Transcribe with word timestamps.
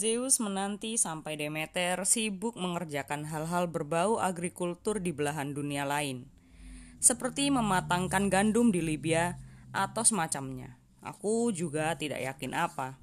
Zeus 0.00 0.40
menanti 0.40 0.96
sampai 0.96 1.36
Demeter 1.36 2.08
sibuk 2.08 2.56
mengerjakan 2.56 3.28
hal-hal 3.28 3.68
berbau 3.68 4.16
agrikultur 4.16 4.96
di 4.96 5.12
belahan 5.12 5.52
dunia 5.52 5.84
lain, 5.84 6.24
seperti 7.04 7.52
mematangkan 7.52 8.32
gandum 8.32 8.72
di 8.72 8.80
Libya 8.80 9.36
atau 9.76 10.00
semacamnya. 10.00 10.80
Aku 11.04 11.52
juga 11.52 11.92
tidak 12.00 12.24
yakin 12.24 12.56
apa. 12.56 12.96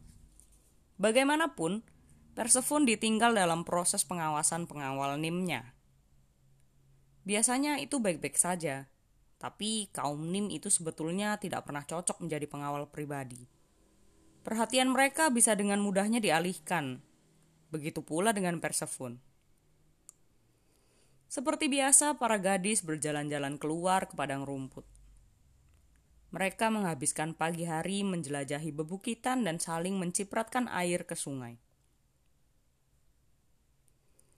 Bagaimanapun, 0.98 1.86
Persephone 2.34 2.90
ditinggal 2.90 3.38
dalam 3.38 3.62
proses 3.62 4.02
pengawasan 4.02 4.66
pengawal 4.66 5.22
Nimnya. 5.22 5.78
Biasanya 7.30 7.78
itu 7.78 8.02
baik-baik 8.02 8.42
saja, 8.42 8.90
tapi 9.38 9.94
kaum 9.94 10.34
Nim 10.34 10.50
itu 10.50 10.74
sebetulnya 10.74 11.38
tidak 11.38 11.70
pernah 11.70 11.86
cocok 11.86 12.26
menjadi 12.26 12.50
pengawal 12.50 12.90
pribadi. 12.90 13.57
Perhatian 14.48 14.96
mereka 14.96 15.28
bisa 15.28 15.60
dengan 15.60 15.84
mudahnya 15.84 16.24
dialihkan. 16.24 17.04
Begitu 17.68 18.00
pula 18.00 18.32
dengan 18.32 18.64
Persephone. 18.64 19.20
Seperti 21.28 21.68
biasa, 21.68 22.16
para 22.16 22.40
gadis 22.40 22.80
berjalan-jalan 22.80 23.60
keluar 23.60 24.08
ke 24.08 24.16
padang 24.16 24.48
rumput. 24.48 24.88
Mereka 26.32 26.72
menghabiskan 26.72 27.36
pagi 27.36 27.68
hari 27.68 28.08
menjelajahi 28.08 28.72
bebukitan 28.72 29.44
dan 29.44 29.60
saling 29.60 30.00
mencipratkan 30.00 30.72
air 30.72 31.04
ke 31.04 31.20
sungai. 31.20 31.60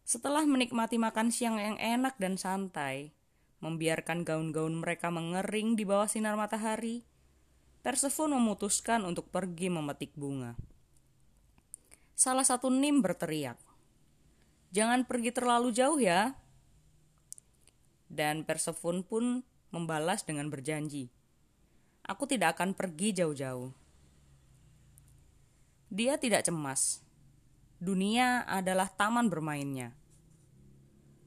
Setelah 0.09 0.41
menikmati 0.49 0.97
makan 0.97 1.29
siang 1.29 1.61
yang 1.61 1.77
enak 1.77 2.17
dan 2.17 2.33
santai, 2.33 3.13
membiarkan 3.61 4.25
gaun-gaun 4.25 4.73
mereka 4.73 5.13
mengering 5.13 5.77
di 5.77 5.85
bawah 5.85 6.09
sinar 6.09 6.33
matahari, 6.33 7.05
Persephone 7.79 8.35
memutuskan 8.35 9.07
untuk 9.07 9.31
pergi 9.31 9.71
memetik 9.71 10.11
bunga. 10.19 10.59
Salah 12.11 12.43
satu 12.43 12.67
Nim 12.67 12.99
berteriak, 12.99 13.55
"Jangan 14.75 15.07
pergi 15.07 15.31
terlalu 15.31 15.71
jauh 15.71 15.95
ya." 15.95 16.35
Dan 18.11 18.43
Persephone 18.43 19.07
pun 19.07 19.47
membalas 19.71 20.27
dengan 20.27 20.51
berjanji, 20.51 21.07
"Aku 22.03 22.27
tidak 22.27 22.59
akan 22.59 22.75
pergi 22.75 23.15
jauh-jauh." 23.15 23.71
Dia 25.87 26.19
tidak 26.19 26.43
cemas. 26.43 26.99
Dunia 27.79 28.43
adalah 28.43 28.91
taman 28.91 29.31
bermainnya. 29.31 29.95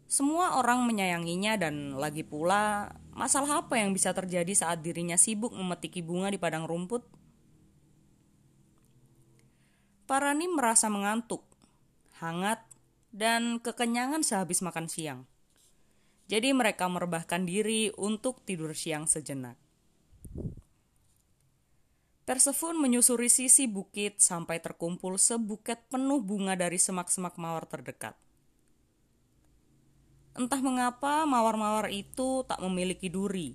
Semua 0.04 0.60
orang 0.60 0.84
menyayanginya 0.84 1.56
dan 1.56 1.96
lagi 1.96 2.20
pula 2.20 2.92
masalah 3.12 3.64
apa 3.64 3.78
yang 3.78 3.92
bisa 3.92 4.10
terjadi 4.16 4.52
saat 4.56 4.80
dirinya 4.80 5.20
sibuk 5.20 5.52
memetiki 5.52 6.00
bunga 6.00 6.32
di 6.32 6.40
padang 6.40 6.64
rumput? 6.64 7.04
Parani 10.08 10.50
merasa 10.50 10.92
mengantuk, 10.92 11.46
hangat, 12.20 12.60
dan 13.12 13.60
kekenyangan 13.60 14.24
sehabis 14.24 14.64
makan 14.64 14.88
siang. 14.88 15.20
Jadi 16.26 16.50
mereka 16.56 16.88
merebahkan 16.88 17.44
diri 17.44 17.92
untuk 18.00 18.40
tidur 18.48 18.72
siang 18.72 19.04
sejenak. 19.04 19.60
Persephone 22.22 22.78
menyusuri 22.78 23.28
sisi 23.28 23.66
bukit 23.66 24.22
sampai 24.22 24.62
terkumpul 24.62 25.18
sebuket 25.18 25.90
penuh 25.90 26.22
bunga 26.22 26.54
dari 26.54 26.78
semak-semak 26.78 27.36
mawar 27.36 27.66
terdekat. 27.68 28.16
Entah 30.32 30.60
mengapa 30.64 31.28
mawar-mawar 31.28 31.92
itu 31.92 32.40
tak 32.48 32.56
memiliki 32.64 33.12
duri. 33.12 33.52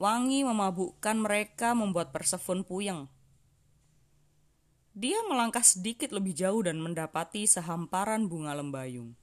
Wangi 0.00 0.40
memabukkan 0.40 1.16
mereka 1.20 1.76
membuat 1.76 2.16
Persephone 2.16 2.64
puyeng. 2.64 3.06
Dia 4.92 5.20
melangkah 5.28 5.64
sedikit 5.64 6.12
lebih 6.12 6.32
jauh 6.36 6.64
dan 6.64 6.80
mendapati 6.80 7.44
sehamparan 7.44 8.28
bunga 8.28 8.56
lembayung. 8.56 9.16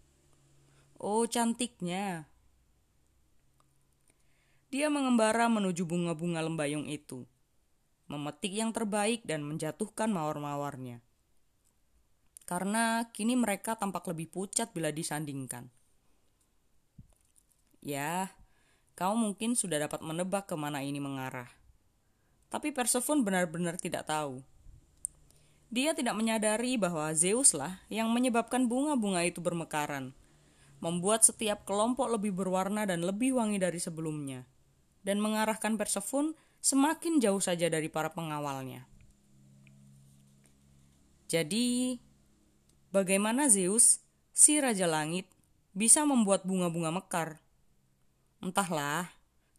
Oh, 0.97 1.25
cantiknya. 1.25 2.29
Dia 4.69 4.93
mengembara 4.93 5.49
menuju 5.49 5.81
bunga-bunga 5.89 6.45
lembayung 6.45 6.85
itu, 6.85 7.25
memetik 8.05 8.53
yang 8.53 8.69
terbaik 8.69 9.25
dan 9.25 9.41
menjatuhkan 9.41 10.13
mawar-mawarnya. 10.13 11.01
Karena 12.49 13.05
kini 13.13 13.37
mereka 13.37 13.77
tampak 13.77 14.09
lebih 14.09 14.33
pucat 14.33 14.73
bila 14.73 14.89
disandingkan. 14.89 15.69
Ya, 17.77 18.33
kau 18.97 19.13
mungkin 19.13 19.53
sudah 19.53 19.85
dapat 19.85 20.01
menebak 20.01 20.49
ke 20.49 20.57
mana 20.57 20.81
ini 20.81 20.97
mengarah. 20.97 21.45
Tapi 22.49 22.73
Persephone 22.73 23.21
benar-benar 23.21 23.77
tidak 23.77 24.09
tahu. 24.09 24.41
Dia 25.69 25.93
tidak 25.93 26.17
menyadari 26.17 26.81
bahwa 26.81 27.13
Zeus 27.13 27.53
lah 27.53 27.85
yang 27.93 28.09
menyebabkan 28.09 28.65
bunga-bunga 28.65 29.21
itu 29.21 29.37
bermekaran, 29.37 30.17
membuat 30.81 31.21
setiap 31.21 31.61
kelompok 31.69 32.09
lebih 32.09 32.33
berwarna 32.33 32.89
dan 32.89 33.05
lebih 33.05 33.37
wangi 33.37 33.61
dari 33.61 33.77
sebelumnya, 33.77 34.49
dan 35.05 35.21
mengarahkan 35.21 35.77
Persephone 35.77 36.33
semakin 36.57 37.21
jauh 37.21 37.37
saja 37.37 37.69
dari 37.69 37.85
para 37.85 38.09
pengawalnya. 38.09 38.89
Jadi, 41.29 42.01
bagaimana 42.89 43.49
Zeus, 43.49 44.01
si 44.33 44.57
Raja 44.57 44.85
Langit, 44.85 45.29
bisa 45.73 46.05
membuat 46.05 46.45
bunga-bunga 46.45 46.89
mekar? 46.93 47.41
Entahlah, 48.41 49.09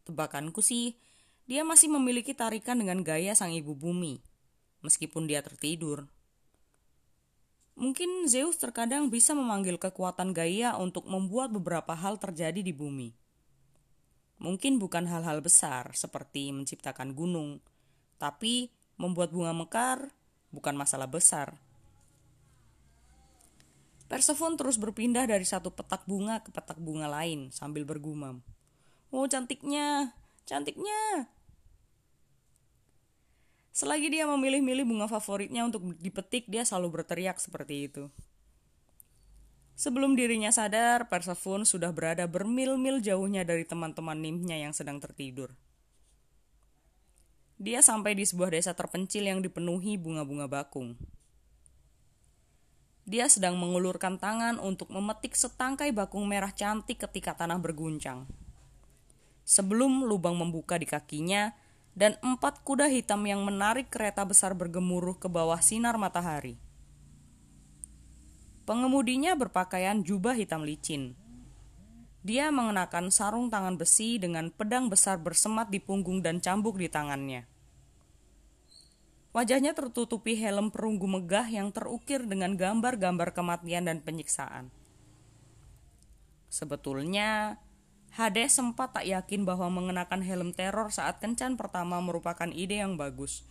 tebakanku 0.07 0.65
sih, 0.65 0.99
dia 1.51 1.67
masih 1.67 1.91
memiliki 1.91 2.35
tarikan 2.35 2.79
dengan 2.79 3.03
gaya 3.03 3.35
sang 3.35 3.51
ibu 3.51 3.75
bumi, 3.75 4.23
meskipun 4.87 5.27
dia 5.27 5.43
tertidur. 5.43 6.07
Mungkin 7.81 8.29
Zeus 8.29 8.61
terkadang 8.61 9.09
bisa 9.09 9.33
memanggil 9.33 9.81
kekuatan 9.81 10.37
Gaia 10.37 10.77
untuk 10.77 11.09
membuat 11.09 11.49
beberapa 11.49 11.97
hal 11.97 12.21
terjadi 12.21 12.61
di 12.61 12.77
bumi. 12.77 13.17
Mungkin 14.37 14.77
bukan 14.77 15.09
hal-hal 15.09 15.41
besar 15.41 15.93
seperti 15.97 16.53
menciptakan 16.53 17.17
gunung, 17.17 17.61
tapi 18.21 18.69
membuat 19.01 19.33
bunga 19.33 19.57
mekar 19.57 20.13
bukan 20.53 20.77
masalah 20.77 21.09
besar. 21.09 21.57
Persephone 24.11 24.59
terus 24.59 24.75
berpindah 24.75 25.23
dari 25.23 25.47
satu 25.47 25.71
petak 25.71 26.03
bunga 26.03 26.43
ke 26.43 26.51
petak 26.51 26.83
bunga 26.83 27.07
lain 27.07 27.55
sambil 27.55 27.87
bergumam. 27.87 28.43
Oh 29.15 29.23
cantiknya, 29.31 30.11
cantiknya. 30.51 31.31
Selagi 33.71 34.11
dia 34.11 34.27
memilih-milih 34.27 34.83
bunga 34.83 35.07
favoritnya 35.07 35.63
untuk 35.63 35.95
dipetik, 36.03 36.51
dia 36.51 36.67
selalu 36.67 37.01
berteriak 37.01 37.39
seperti 37.39 37.87
itu. 37.87 38.11
Sebelum 39.79 40.19
dirinya 40.19 40.51
sadar, 40.51 41.07
Persephone 41.07 41.63
sudah 41.63 41.95
berada 41.95 42.27
bermil-mil 42.27 42.99
jauhnya 42.99 43.47
dari 43.47 43.63
teman-teman 43.63 44.19
nimnya 44.19 44.59
yang 44.59 44.75
sedang 44.75 44.99
tertidur. 44.99 45.55
Dia 47.63 47.81
sampai 47.81 48.19
di 48.19 48.27
sebuah 48.27 48.53
desa 48.59 48.75
terpencil 48.75 49.23
yang 49.23 49.39
dipenuhi 49.39 49.97
bunga-bunga 49.97 50.51
bakung. 50.51 50.99
Dia 53.11 53.27
sedang 53.27 53.59
mengulurkan 53.59 54.23
tangan 54.23 54.63
untuk 54.63 54.87
memetik 54.95 55.35
setangkai 55.35 55.91
bakung 55.91 56.31
merah 56.31 56.55
cantik 56.55 57.03
ketika 57.03 57.35
tanah 57.35 57.59
berguncang 57.59 58.31
sebelum 59.51 60.07
lubang 60.07 60.39
membuka 60.39 60.79
di 60.79 60.87
kakinya 60.87 61.51
dan 61.99 62.15
empat 62.23 62.63
kuda 62.63 62.87
hitam 62.87 63.27
yang 63.27 63.43
menarik 63.43 63.91
kereta 63.91 64.23
besar 64.23 64.55
bergemuruh 64.55 65.19
ke 65.19 65.27
bawah 65.27 65.59
sinar 65.59 65.99
matahari. 65.99 66.55
Pengemudinya 68.63 69.35
berpakaian 69.35 70.07
jubah 70.07 70.39
hitam 70.39 70.63
licin. 70.63 71.19
Dia 72.23 72.55
mengenakan 72.55 73.11
sarung 73.11 73.51
tangan 73.51 73.75
besi 73.75 74.23
dengan 74.23 74.55
pedang 74.55 74.87
besar 74.87 75.19
bersemat 75.19 75.67
di 75.67 75.83
punggung 75.83 76.23
dan 76.23 76.39
cambuk 76.39 76.79
di 76.79 76.87
tangannya. 76.87 77.50
Wajahnya 79.31 79.79
tertutupi 79.79 80.35
helm 80.35 80.75
perunggu 80.75 81.07
megah 81.07 81.47
yang 81.47 81.71
terukir 81.71 82.27
dengan 82.27 82.59
gambar-gambar 82.59 83.31
kematian 83.31 83.87
dan 83.87 84.03
penyiksaan. 84.03 84.75
Sebetulnya, 86.51 87.63
Hades 88.11 88.59
sempat 88.59 88.91
tak 88.91 89.07
yakin 89.07 89.47
bahwa 89.47 89.71
mengenakan 89.71 90.27
helm 90.27 90.51
teror 90.51 90.91
saat 90.91 91.23
kencan 91.23 91.55
pertama 91.55 92.03
merupakan 92.03 92.51
ide 92.51 92.83
yang 92.83 92.99
bagus. 92.99 93.47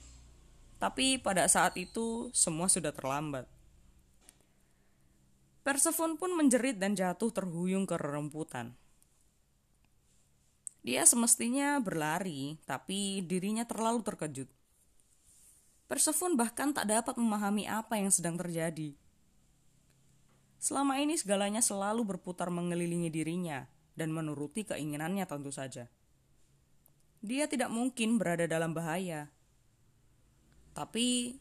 Tapi 0.83 1.15
pada 1.15 1.47
saat 1.47 1.79
itu 1.79 2.27
semua 2.35 2.67
sudah 2.67 2.91
terlambat. 2.91 3.47
Persephone 5.63 6.19
pun 6.19 6.35
menjerit 6.35 6.75
dan 6.75 6.91
jatuh 6.91 7.31
terhuyung 7.31 7.87
ke 7.87 7.95
rerumputan. 7.95 8.75
Dia 10.83 11.07
semestinya 11.07 11.79
berlari, 11.79 12.59
tapi 12.67 13.23
dirinya 13.23 13.63
terlalu 13.63 14.03
terkejut. 14.03 14.58
Persephone 15.89 16.37
bahkan 16.37 16.69
tak 16.69 16.85
dapat 16.85 17.17
memahami 17.17 17.65
apa 17.65 17.97
yang 17.97 18.13
sedang 18.13 18.37
terjadi. 18.37 18.93
Selama 20.61 21.01
ini 21.01 21.17
segalanya 21.17 21.65
selalu 21.65 22.05
berputar 22.05 22.53
mengelilingi 22.53 23.09
dirinya, 23.09 23.65
dan 23.97 24.13
menuruti 24.13 24.63
keinginannya 24.63 25.25
tentu 25.25 25.49
saja. 25.51 25.91
Dia 27.25 27.51
tidak 27.51 27.67
mungkin 27.67 28.15
berada 28.15 28.47
dalam 28.47 28.71
bahaya. 28.71 29.27
Tapi 30.71 31.35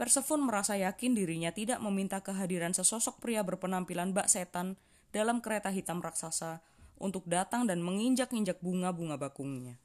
Persephone 0.00 0.48
merasa 0.48 0.80
yakin 0.80 1.12
dirinya 1.12 1.52
tidak 1.52 1.76
meminta 1.84 2.24
kehadiran 2.24 2.72
sesosok 2.72 3.20
pria 3.20 3.44
berpenampilan 3.44 4.16
bak 4.16 4.32
setan 4.32 4.80
dalam 5.12 5.44
kereta 5.44 5.68
hitam 5.68 6.00
raksasa 6.00 6.64
untuk 6.96 7.28
datang 7.28 7.68
dan 7.68 7.84
menginjak-injak 7.84 8.64
bunga-bunga 8.64 9.20
bakungnya. 9.20 9.76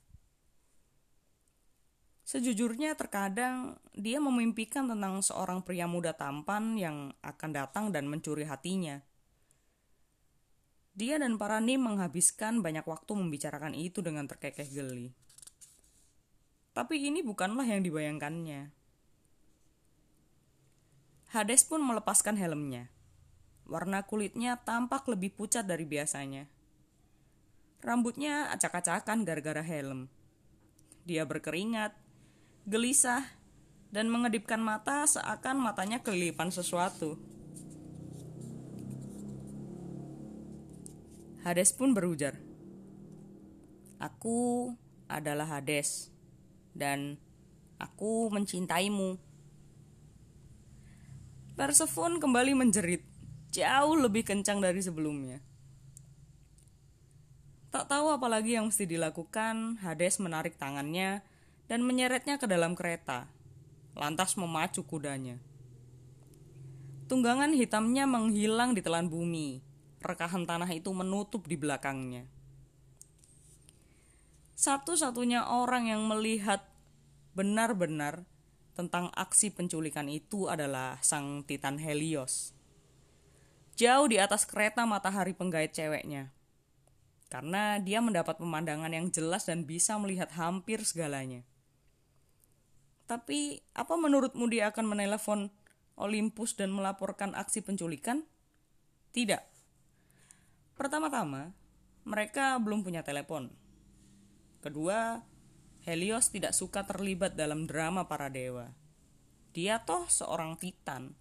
Sejujurnya 2.25 2.97
terkadang 2.97 3.77
dia 3.93 4.17
memimpikan 4.17 4.89
tentang 4.89 5.21
seorang 5.21 5.61
pria 5.61 5.85
muda 5.85 6.09
tampan 6.17 6.73
yang 6.73 7.13
akan 7.21 7.49
datang 7.53 7.93
dan 7.93 8.09
mencuri 8.09 8.49
hatinya. 8.49 8.97
Dia 10.97 11.21
dan 11.21 11.37
para 11.37 11.61
nim 11.61 11.77
menghabiskan 11.77 12.65
banyak 12.65 12.81
waktu 12.81 13.13
membicarakan 13.13 13.77
itu 13.77 14.01
dengan 14.01 14.25
terkekeh 14.25 14.65
geli. 14.73 15.13
Tapi 16.73 16.97
ini 16.97 17.21
bukanlah 17.21 17.63
yang 17.63 17.85
dibayangkannya. 17.85 18.73
Hades 21.29 21.61
pun 21.61 21.85
melepaskan 21.85 22.41
helmnya. 22.41 22.89
Warna 23.69 24.01
kulitnya 24.01 24.57
tampak 24.65 25.05
lebih 25.05 25.35
pucat 25.35 25.67
dari 25.67 25.85
biasanya. 25.85 26.49
Rambutnya 27.85 28.49
acak-acakan 28.49 29.21
gara-gara 29.27 29.61
helm. 29.61 30.09
Dia 31.05 31.27
berkeringat, 31.27 32.04
gelisah, 32.65 33.21
dan 33.93 34.09
mengedipkan 34.09 34.59
mata 34.59 35.05
seakan 35.05 35.61
matanya 35.61 36.01
kelilipan 36.01 36.49
sesuatu. 36.49 37.15
Hades 41.45 41.71
pun 41.77 41.93
berujar, 41.93 42.41
"Aku 44.01 44.73
adalah 45.05 45.45
Hades, 45.45 46.09
dan 46.73 47.21
aku 47.77 48.33
mencintaimu." 48.33 49.21
Persephone 51.53 52.17
kembali 52.17 52.57
menjerit, 52.57 53.05
jauh 53.53 53.95
lebih 53.95 54.25
kencang 54.25 54.59
dari 54.59 54.81
sebelumnya. 54.81 55.39
Tak 57.69 57.93
tahu 57.93 58.11
apa 58.11 58.27
lagi 58.27 58.57
yang 58.57 58.67
mesti 58.67 58.89
dilakukan, 58.89 59.79
Hades 59.85 60.19
menarik 60.19 60.57
tangannya 60.57 61.23
dan 61.65 61.81
menyeretnya 61.81 62.37
ke 62.37 62.45
dalam 62.45 62.77
kereta, 62.77 63.29
lantas 63.97 64.37
memacu 64.37 64.85
kudanya. 64.85 65.41
Tunggangan 67.05 67.53
hitamnya 67.53 68.09
menghilang 68.09 68.73
di 68.73 68.81
telan 68.81 69.09
bumi, 69.09 69.61
rekahan 70.01 70.45
tanah 70.45 70.69
itu 70.73 70.89
menutup 70.93 71.45
di 71.45 71.57
belakangnya. 71.57 72.25
Satu-satunya 74.55 75.51
orang 75.51 75.91
yang 75.91 76.07
melihat 76.07 76.65
benar-benar 77.35 78.23
tentang 78.73 79.11
aksi 79.13 79.51
penculikan 79.51 80.07
itu 80.07 80.47
adalah 80.47 80.99
sang 81.03 81.43
Titan 81.43 81.79
Helios. 81.79 82.55
Jauh 83.75 84.07
di 84.07 84.15
atas 84.15 84.47
kereta 84.47 84.87
matahari 84.87 85.35
penggait 85.35 85.75
ceweknya. 85.75 86.31
Karena 87.27 87.75
dia 87.83 87.99
mendapat 87.99 88.39
pemandangan 88.39 88.87
yang 88.87 89.11
jelas 89.11 89.43
dan 89.43 89.67
bisa 89.67 89.99
melihat 89.99 90.31
hampir 90.31 90.79
segalanya. 90.87 91.43
Tapi 93.05 93.61
apa 93.77 93.93
menurutmu 93.93 94.49
dia 94.49 94.73
akan 94.73 94.85
menelepon 94.97 95.53
Olympus 95.95 96.57
dan 96.57 96.73
melaporkan 96.73 97.37
aksi 97.37 97.61
penculikan? 97.61 98.25
Tidak. 99.13 99.41
Pertama-tama, 100.75 101.55
mereka 102.03 102.59
belum 102.59 102.83
punya 102.83 103.05
telepon. 103.05 103.53
Kedua, 104.59 105.21
Helios 105.85 106.33
tidak 106.33 106.57
suka 106.57 106.81
terlibat 106.83 107.37
dalam 107.37 107.69
drama 107.69 108.09
para 108.09 108.27
dewa. 108.33 108.73
Dia 109.53 109.85
toh 109.85 110.09
seorang 110.09 110.57
titan. 110.57 111.13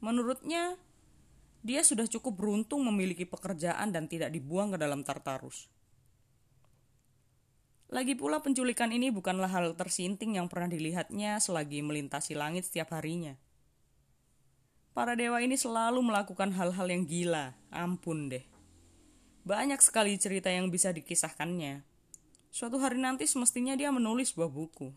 Menurutnya, 0.00 0.80
dia 1.60 1.84
sudah 1.84 2.08
cukup 2.08 2.40
beruntung 2.40 2.80
memiliki 2.88 3.28
pekerjaan 3.28 3.92
dan 3.92 4.08
tidak 4.08 4.32
dibuang 4.32 4.72
ke 4.72 4.78
dalam 4.80 5.04
Tartarus. 5.04 5.68
Lagi 7.90 8.14
pula 8.14 8.38
penculikan 8.38 8.94
ini 8.94 9.10
bukanlah 9.10 9.50
hal 9.50 9.74
tersinting 9.74 10.38
yang 10.38 10.46
pernah 10.46 10.70
dilihatnya 10.70 11.42
selagi 11.42 11.82
melintasi 11.82 12.38
langit 12.38 12.70
setiap 12.70 12.94
harinya. 12.94 13.34
Para 14.94 15.18
dewa 15.18 15.42
ini 15.42 15.58
selalu 15.58 15.98
melakukan 15.98 16.54
hal-hal 16.54 16.86
yang 16.86 17.02
gila, 17.02 17.58
ampun 17.74 18.30
deh. 18.30 18.46
Banyak 19.42 19.82
sekali 19.82 20.14
cerita 20.22 20.54
yang 20.54 20.70
bisa 20.70 20.94
dikisahkannya. 20.94 21.82
Suatu 22.54 22.78
hari 22.78 23.02
nanti 23.02 23.26
semestinya 23.26 23.74
dia 23.74 23.90
menulis 23.90 24.30
sebuah 24.30 24.50
buku. 24.54 24.94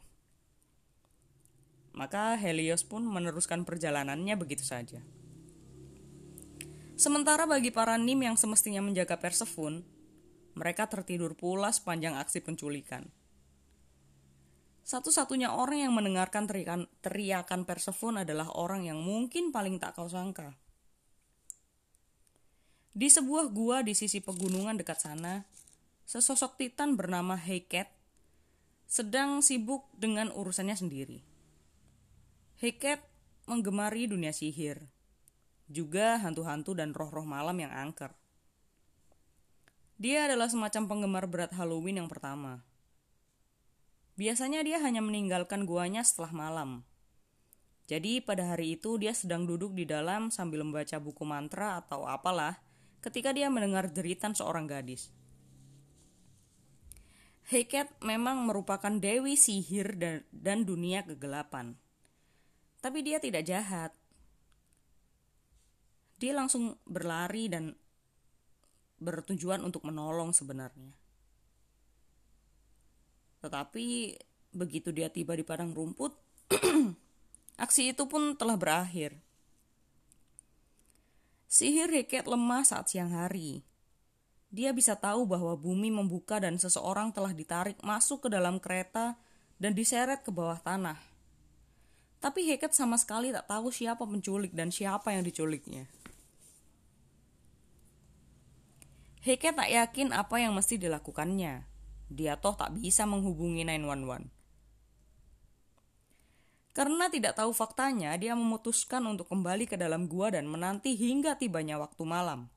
Maka 1.97 2.37
Helios 2.37 2.85
pun 2.85 3.05
meneruskan 3.05 3.65
perjalanannya 3.65 4.37
begitu 4.37 4.61
saja. 4.61 5.01
Sementara 6.93 7.49
bagi 7.49 7.73
para 7.73 7.97
nim 7.97 8.21
yang 8.21 8.37
semestinya 8.37 8.85
menjaga 8.85 9.17
Persephone, 9.17 9.81
mereka 10.53 10.89
tertidur 10.89 11.33
pula 11.33 11.73
sepanjang 11.73 12.17
aksi 12.17 12.41
penculikan. 12.45 13.09
Satu-satunya 14.83 15.55
orang 15.55 15.87
yang 15.87 15.93
mendengarkan 15.95 16.43
teriakan, 16.43 16.91
teriakan 16.99 17.63
Persephone 17.63 18.27
adalah 18.27 18.51
orang 18.51 18.83
yang 18.83 18.99
mungkin 18.99 19.55
paling 19.55 19.79
tak 19.79 19.95
kau 19.95 20.11
sangka. 20.11 20.59
Di 22.93 23.09
sebuah 23.09 23.49
gua 23.49 23.81
di 23.81 23.97
sisi 23.97 24.21
pegunungan 24.21 24.77
dekat 24.77 25.01
sana, 25.01 25.47
sesosok 26.05 26.59
titan 26.59 26.93
bernama 26.93 27.33
Heket 27.33 27.89
sedang 28.85 29.41
sibuk 29.41 29.89
dengan 29.97 30.29
urusannya 30.29 30.77
sendiri. 30.77 31.25
Heket 32.61 33.01
menggemari 33.49 34.05
dunia 34.05 34.29
sihir, 34.29 34.85
juga 35.65 36.21
hantu-hantu 36.21 36.77
dan 36.77 36.93
roh-roh 36.93 37.25
malam 37.25 37.57
yang 37.57 37.73
angker. 37.73 38.13
Dia 40.01 40.25
adalah 40.25 40.49
semacam 40.49 40.89
penggemar 40.89 41.25
berat 41.29 41.53
Halloween 41.53 42.01
yang 42.01 42.09
pertama. 42.09 42.65
Biasanya 44.13 44.61
dia 44.65 44.77
hanya 44.81 45.01
meninggalkan 45.01 45.65
guanya 45.65 46.05
setelah 46.05 46.33
malam. 46.33 46.85
Jadi 47.89 48.23
pada 48.23 48.53
hari 48.53 48.79
itu 48.79 48.95
dia 48.95 49.11
sedang 49.11 49.43
duduk 49.43 49.75
di 49.75 49.83
dalam 49.83 50.31
sambil 50.31 50.63
membaca 50.63 50.97
buku 50.97 51.25
mantra 51.27 51.83
atau 51.83 52.07
apalah 52.07 52.57
ketika 53.03 53.35
dia 53.35 53.51
mendengar 53.51 53.91
jeritan 53.91 54.31
seorang 54.31 54.65
gadis. 54.65 55.11
Heket 57.43 57.91
memang 57.99 58.47
merupakan 58.47 58.89
dewi 58.89 59.35
sihir 59.35 59.99
dan, 59.99 60.23
dan 60.31 60.63
dunia 60.63 61.03
kegelapan. 61.03 61.75
Tapi 62.79 63.03
dia 63.03 63.19
tidak 63.19 63.43
jahat. 63.43 63.91
Dia 66.23 66.31
langsung 66.31 66.79
berlari 66.87 67.51
dan 67.51 67.75
bertujuan 69.03 69.59
untuk 69.59 69.83
menolong 69.83 70.31
sebenarnya. 70.31 70.95
Tetapi 73.43 74.15
begitu 74.55 74.95
dia 74.95 75.11
tiba 75.11 75.35
di 75.35 75.43
padang 75.43 75.75
rumput, 75.75 76.15
aksi 77.63 77.91
itu 77.91 78.07
pun 78.07 78.39
telah 78.39 78.55
berakhir. 78.55 79.19
Sihir 81.51 81.91
Heket 81.91 82.25
lemah 82.25 82.65
saat 82.65 82.89
siang 82.89 83.13
hari. 83.13 83.61
Dia 84.49 84.73
bisa 84.73 84.97
tahu 84.97 85.27
bahwa 85.27 85.53
bumi 85.53 85.91
membuka 85.93 86.41
dan 86.41 86.57
seseorang 86.57 87.13
telah 87.13 87.35
ditarik 87.35 87.77
masuk 87.83 88.25
ke 88.25 88.29
dalam 88.31 88.57
kereta 88.57 89.19
dan 89.61 89.77
diseret 89.77 90.25
ke 90.25 90.31
bawah 90.33 90.57
tanah. 90.57 90.97
Tapi 92.23 92.47
Heket 92.47 92.71
sama 92.71 92.95
sekali 92.95 93.35
tak 93.35 93.51
tahu 93.51 93.67
siapa 93.69 94.07
penculik 94.07 94.55
dan 94.55 94.71
siapa 94.71 95.11
yang 95.11 95.27
diculiknya. 95.27 95.85
Heike 99.23 99.55
tak 99.55 99.71
yakin 99.71 100.11
apa 100.11 100.35
yang 100.35 100.51
mesti 100.51 100.75
dilakukannya. 100.75 101.63
Dia 102.11 102.35
toh 102.35 102.59
tak 102.59 102.75
bisa 102.75 103.07
menghubungi 103.07 103.63
911. 103.63 104.27
Karena 106.75 107.07
tidak 107.07 107.39
tahu 107.39 107.55
faktanya, 107.55 108.19
dia 108.19 108.35
memutuskan 108.35 108.99
untuk 109.07 109.31
kembali 109.31 109.63
ke 109.63 109.79
dalam 109.79 110.11
gua 110.11 110.27
dan 110.35 110.43
menanti 110.51 110.99
hingga 110.99 111.39
tibanya 111.39 111.79
waktu 111.79 112.03
malam. 112.03 112.51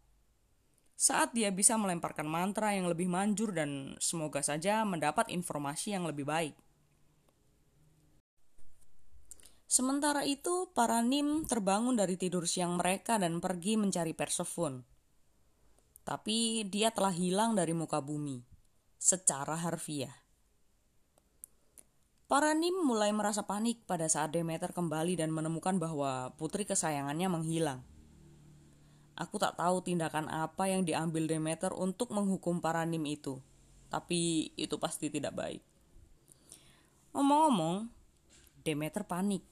Saat 0.98 1.38
dia 1.38 1.54
bisa 1.54 1.78
melemparkan 1.78 2.26
mantra 2.26 2.74
yang 2.74 2.90
lebih 2.90 3.06
manjur 3.06 3.54
dan 3.54 3.94
semoga 4.02 4.42
saja 4.42 4.82
mendapat 4.82 5.30
informasi 5.30 5.94
yang 5.94 6.02
lebih 6.02 6.26
baik. 6.26 6.58
Sementara 9.70 10.26
itu, 10.26 10.74
para 10.74 10.98
Nim 10.98 11.46
terbangun 11.46 11.94
dari 11.94 12.18
tidur 12.18 12.50
siang 12.50 12.74
mereka 12.74 13.22
dan 13.22 13.38
pergi 13.38 13.78
mencari 13.78 14.18
Persephone 14.18 14.95
tapi 16.06 16.62
dia 16.70 16.94
telah 16.94 17.10
hilang 17.10 17.58
dari 17.58 17.74
muka 17.74 17.98
bumi 17.98 18.46
secara 18.94 19.58
harfiah. 19.58 20.14
Para 22.30 22.54
Nim 22.54 22.74
mulai 22.86 23.10
merasa 23.10 23.42
panik 23.42 23.82
pada 23.90 24.06
saat 24.06 24.30
Demeter 24.30 24.70
kembali 24.70 25.18
dan 25.18 25.34
menemukan 25.34 25.78
bahwa 25.82 26.30
putri 26.38 26.62
kesayangannya 26.62 27.26
menghilang. 27.26 27.82
Aku 29.18 29.42
tak 29.42 29.58
tahu 29.58 29.82
tindakan 29.82 30.30
apa 30.30 30.70
yang 30.70 30.86
diambil 30.86 31.26
Demeter 31.26 31.74
untuk 31.74 32.14
menghukum 32.14 32.62
para 32.62 32.86
Nim 32.86 33.02
itu, 33.06 33.42
tapi 33.90 34.50
itu 34.54 34.78
pasti 34.78 35.10
tidak 35.10 35.34
baik. 35.34 35.62
Omong-omong, 37.14 37.90
Demeter 38.62 39.02
panik. 39.02 39.42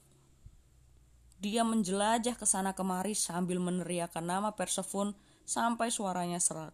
Dia 1.39 1.67
menjelajah 1.67 2.35
ke 2.39 2.47
sana 2.47 2.71
kemari 2.71 3.11
sambil 3.11 3.59
meneriakkan 3.59 4.23
nama 4.23 4.55
Persephone 4.55 5.15
sampai 5.45 5.93
suaranya 5.93 6.41
serak. 6.41 6.73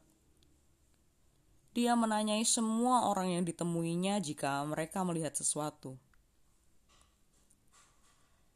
Dia 1.71 1.95
menanyai 1.95 2.43
semua 2.43 3.07
orang 3.07 3.31
yang 3.31 3.43
ditemuinya 3.47 4.19
jika 4.19 4.59
mereka 4.67 5.07
melihat 5.07 5.31
sesuatu. 5.31 5.95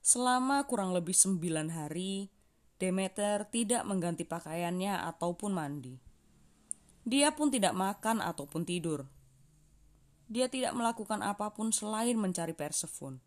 Selama 0.04 0.68
kurang 0.68 0.92
lebih 0.92 1.16
sembilan 1.16 1.72
hari, 1.72 2.28
Demeter 2.76 3.48
tidak 3.48 3.88
mengganti 3.88 4.28
pakaiannya 4.28 5.00
ataupun 5.16 5.52
mandi. 5.56 5.96
Dia 7.08 7.32
pun 7.32 7.48
tidak 7.48 7.72
makan 7.72 8.20
ataupun 8.20 8.68
tidur. 8.68 9.08
Dia 10.28 10.52
tidak 10.52 10.76
melakukan 10.76 11.24
apa 11.24 11.56
pun 11.56 11.72
selain 11.72 12.20
mencari 12.20 12.52
Persephone. 12.52 13.24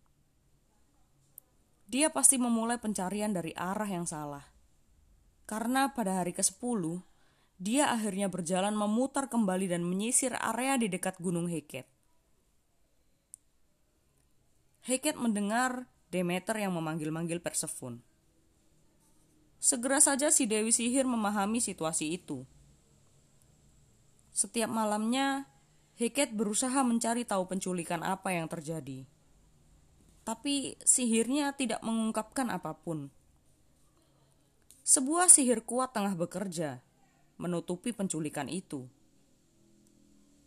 Dia 1.88 2.12
pasti 2.12 2.36
memulai 2.36 2.76
pencarian 2.76 3.32
dari 3.32 3.56
arah 3.56 3.88
yang 3.88 4.04
salah. 4.04 4.57
Karena 5.48 5.96
pada 5.96 6.20
hari 6.20 6.36
ke-10, 6.36 7.00
dia 7.56 7.88
akhirnya 7.88 8.28
berjalan 8.28 8.76
memutar 8.76 9.32
kembali 9.32 9.72
dan 9.72 9.80
menyisir 9.80 10.36
area 10.36 10.76
di 10.76 10.92
dekat 10.92 11.16
Gunung 11.16 11.48
Heket. 11.48 11.88
Heket 14.84 15.16
mendengar 15.16 15.88
Demeter 16.12 16.60
yang 16.60 16.76
memanggil-manggil 16.76 17.40
Persephone. 17.40 18.04
Segera 19.56 19.98
saja 20.04 20.28
si 20.28 20.44
Dewi 20.44 20.68
Sihir 20.68 21.08
memahami 21.08 21.64
situasi 21.64 22.12
itu. 22.14 22.44
Setiap 24.30 24.68
malamnya, 24.68 25.48
Heket 25.98 26.30
berusaha 26.30 26.78
mencari 26.86 27.26
tahu 27.26 27.50
penculikan 27.50 28.06
apa 28.06 28.30
yang 28.30 28.46
terjadi. 28.46 29.02
Tapi 30.22 30.78
sihirnya 30.84 31.56
tidak 31.58 31.82
mengungkapkan 31.82 32.52
apa 32.54 32.76
pun. 32.76 33.10
Sebuah 34.88 35.28
sihir 35.28 35.68
kuat 35.68 35.92
tengah 35.92 36.16
bekerja, 36.16 36.80
menutupi 37.36 37.92
penculikan 37.92 38.48
itu. 38.48 38.88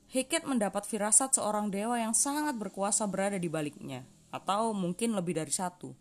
Heket 0.10 0.50
mendapat 0.50 0.90
firasat 0.90 1.38
seorang 1.38 1.70
dewa 1.70 2.02
yang 2.02 2.18
sangat 2.18 2.58
berkuasa 2.58 3.06
berada 3.06 3.38
di 3.38 3.46
baliknya, 3.46 4.02
atau 4.34 4.74
mungkin 4.74 5.14
lebih 5.14 5.38
dari 5.38 5.54
satu. 5.54 5.94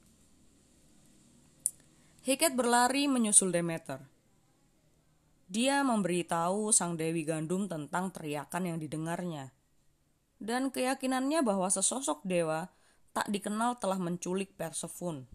Heket 2.25 2.57
berlari 2.57 3.13
menyusul 3.13 3.53
Demeter. 3.53 4.01
Dia 5.45 5.85
memberitahu 5.85 6.73
sang 6.73 6.97
Dewi 6.97 7.29
Gandum 7.29 7.69
tentang 7.69 8.09
teriakan 8.09 8.73
yang 8.73 8.79
didengarnya, 8.81 9.53
dan 10.41 10.73
keyakinannya 10.73 11.45
bahwa 11.45 11.69
sesosok 11.69 12.25
dewa 12.25 12.73
tak 13.13 13.29
dikenal 13.29 13.77
telah 13.77 14.01
menculik 14.01 14.57
Persephone. 14.57 15.29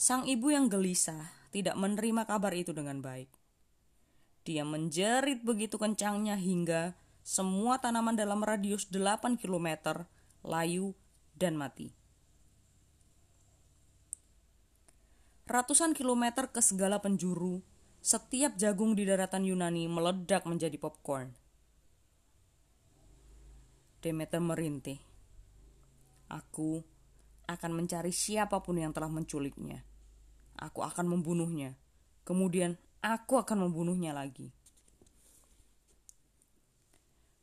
Sang 0.00 0.24
ibu 0.24 0.48
yang 0.48 0.72
gelisah 0.72 1.28
tidak 1.52 1.76
menerima 1.76 2.24
kabar 2.24 2.56
itu 2.56 2.72
dengan 2.72 3.04
baik. 3.04 3.28
Dia 4.48 4.64
menjerit 4.64 5.44
begitu 5.44 5.76
kencangnya 5.76 6.40
hingga 6.40 6.96
semua 7.20 7.76
tanaman 7.76 8.16
dalam 8.16 8.40
radius 8.40 8.88
8 8.88 9.36
km 9.36 10.00
layu 10.40 10.96
dan 11.36 11.52
mati. 11.60 11.92
Ratusan 15.44 15.92
kilometer 15.92 16.48
ke 16.48 16.64
segala 16.64 16.96
penjuru, 17.04 17.60
setiap 18.00 18.56
jagung 18.56 18.96
di 18.96 19.04
daratan 19.04 19.44
Yunani 19.44 19.84
meledak 19.84 20.48
menjadi 20.48 20.80
popcorn. 20.80 21.36
Demeter 24.00 24.40
merintih. 24.40 24.96
Aku 26.32 26.80
akan 27.44 27.84
mencari 27.84 28.16
siapa 28.16 28.64
pun 28.64 28.80
yang 28.80 28.96
telah 28.96 29.12
menculiknya. 29.12 29.89
Aku 30.60 30.84
akan 30.84 31.08
membunuhnya. 31.08 31.74
Kemudian 32.28 32.76
aku 33.00 33.40
akan 33.40 33.68
membunuhnya 33.68 34.12
lagi. 34.12 34.52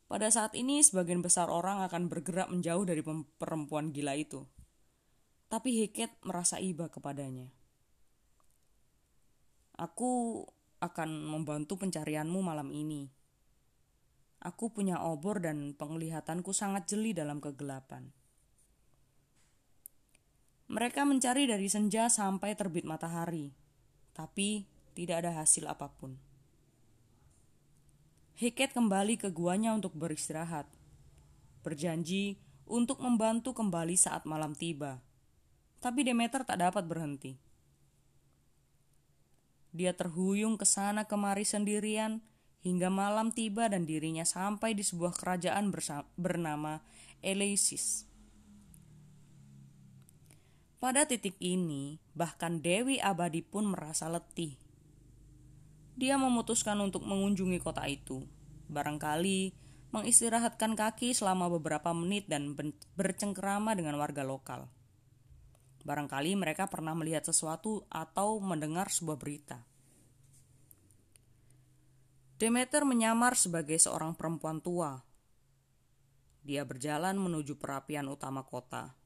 Pada 0.07 0.31
saat 0.31 0.55
ini, 0.55 0.79
sebagian 0.79 1.19
besar 1.19 1.51
orang 1.51 1.83
akan 1.83 2.07
bergerak 2.07 2.47
menjauh 2.47 2.87
dari 2.87 3.03
perempuan 3.35 3.91
gila 3.91 4.15
itu. 4.15 4.47
Tapi 5.51 5.83
Heket 5.83 6.15
merasa 6.23 6.63
iba 6.63 6.87
kepadanya. 6.87 7.51
Aku 9.75 10.43
akan 10.79 11.09
membantu 11.27 11.75
pencarianmu 11.81 12.39
malam 12.39 12.71
ini. 12.71 13.11
Aku 14.37 14.69
punya 14.71 15.01
obor 15.03 15.41
dan 15.43 15.75
penglihatanku 15.75 16.53
sangat 16.55 16.87
jeli 16.87 17.11
dalam 17.11 17.41
kegelapan. 17.41 18.16
Mereka 20.67 21.07
mencari 21.07 21.47
dari 21.47 21.71
senja 21.71 22.11
sampai 22.11 22.51
terbit 22.51 22.83
matahari, 22.83 23.55
tapi 24.11 24.67
tidak 24.91 25.23
ada 25.23 25.39
hasil 25.39 25.63
apa 25.63 25.87
pun. 25.87 26.19
Heket 28.35 28.75
kembali 28.75 29.15
ke 29.15 29.31
guanya 29.31 29.71
untuk 29.71 29.95
beristirahat, 29.95 30.67
berjanji 31.63 32.37
untuk 32.67 32.99
membantu 32.99 33.55
kembali 33.55 33.95
saat 33.95 34.27
malam 34.27 34.53
tiba. 34.53 34.99
Tapi 35.79 36.03
Demeter 36.03 36.43
tak 36.43 36.59
dapat 36.59 36.83
berhenti. 36.83 37.39
Dia 39.71 39.95
terhuyung 39.95 40.59
ke 40.59 40.67
sana 40.67 41.07
kemari 41.07 41.47
sendirian 41.47 42.19
hingga 42.59 42.91
malam 42.91 43.31
tiba 43.31 43.71
dan 43.71 43.87
dirinya 43.87 44.27
sampai 44.27 44.75
di 44.75 44.83
sebuah 44.83 45.15
kerajaan 45.15 45.71
bernama 46.19 46.83
Eleusis. 47.23 48.03
Pada 50.77 51.09
titik 51.09 51.33
ini, 51.41 51.97
bahkan 52.13 52.61
Dewi 52.61 53.01
Abadi 53.01 53.41
pun 53.41 53.65
merasa 53.65 54.05
letih. 54.13 54.61
Dia 55.97 56.21
memutuskan 56.21 56.77
untuk 56.77 57.01
mengunjungi 57.01 57.57
kota 57.57 57.89
itu, 57.89 58.21
barangkali 58.69 59.57
mengistirahatkan 59.89 60.77
kaki 60.77 61.17
selama 61.17 61.49
beberapa 61.49 61.97
menit 61.97 62.29
dan 62.29 62.53
bercengkerama 62.93 63.73
dengan 63.73 63.97
warga 63.97 64.21
lokal. 64.21 64.69
Barangkali 65.81 66.37
mereka 66.37 66.69
pernah 66.69 66.93
melihat 66.93 67.25
sesuatu 67.25 67.81
atau 67.89 68.37
mendengar 68.37 68.93
sebuah 68.93 69.17
berita. 69.17 69.65
Demeter 72.37 72.85
menyamar 72.85 73.33
sebagai 73.33 73.81
seorang 73.81 74.13
perempuan 74.13 74.61
tua. 74.61 75.01
Dia 76.45 76.61
berjalan 76.69 77.17
menuju 77.17 77.57
perapian 77.57 78.05
utama 78.13 78.45
kota 78.45 78.96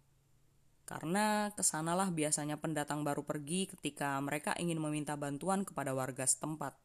karena 0.92 1.48
ke 1.56 1.64
sanalah 1.64 2.12
biasanya 2.12 2.60
pendatang 2.60 3.08
baru 3.08 3.24
pergi 3.24 3.72
ketika 3.72 4.20
mereka 4.20 4.52
ingin 4.60 4.76
meminta 4.76 5.16
bantuan 5.16 5.64
kepada 5.64 5.96
warga 5.96 6.28
setempat. 6.28 6.76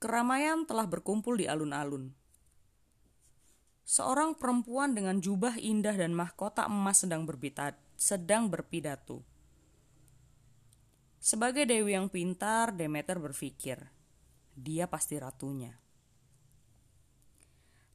Keramaian 0.00 0.64
telah 0.64 0.88
berkumpul 0.88 1.36
di 1.36 1.44
alun-alun. 1.44 2.16
Seorang 3.84 4.40
perempuan 4.40 4.96
dengan 4.96 5.20
jubah 5.20 5.60
indah 5.60 5.92
dan 5.92 6.16
mahkota 6.16 6.64
emas 6.64 7.04
sedang 7.04 7.28
sedang 7.92 8.48
berpidato. 8.48 9.20
Sebagai 11.20 11.68
dewi 11.68 11.92
yang 11.92 12.08
pintar, 12.08 12.72
Demeter 12.72 13.20
berpikir, 13.20 13.84
dia 14.56 14.88
pasti 14.88 15.20
ratunya. 15.20 15.76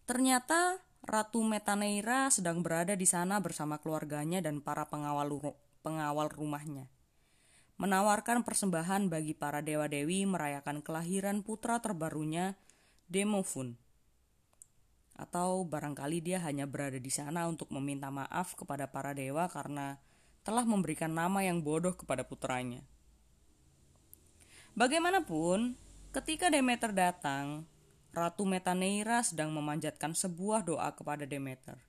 Ternyata 0.05 0.90
Ratu 1.01 1.41
Metaneira 1.41 2.29
sedang 2.29 2.61
berada 2.61 2.93
di 2.93 3.09
sana 3.09 3.41
bersama 3.41 3.81
keluarganya 3.81 4.37
dan 4.37 4.61
para 4.61 4.85
pengawal 4.85 5.33
pengawal 5.81 6.29
rumahnya. 6.29 6.85
Menawarkan 7.81 8.45
persembahan 8.45 9.09
bagi 9.09 9.33
para 9.33 9.65
dewa-dewi 9.65 10.29
merayakan 10.29 10.85
kelahiran 10.85 11.41
putra 11.41 11.81
terbarunya, 11.81 12.53
Demofun. 13.09 13.81
Atau 15.17 15.65
barangkali 15.65 16.21
dia 16.21 16.37
hanya 16.45 16.69
berada 16.69 17.01
di 17.01 17.09
sana 17.09 17.49
untuk 17.49 17.73
meminta 17.73 18.13
maaf 18.13 18.53
kepada 18.53 18.85
para 18.85 19.17
dewa 19.17 19.49
karena 19.49 19.97
telah 20.45 20.61
memberikan 20.61 21.09
nama 21.09 21.41
yang 21.41 21.65
bodoh 21.65 21.97
kepada 21.97 22.21
putranya. 22.21 22.85
Bagaimanapun, 24.77 25.73
ketika 26.13 26.53
Demeter 26.53 26.93
datang, 26.93 27.65
Ratu 28.11 28.43
Metaneira 28.43 29.23
sedang 29.23 29.55
memanjatkan 29.55 30.11
sebuah 30.11 30.67
doa 30.67 30.91
kepada 30.91 31.23
Demeter. 31.23 31.79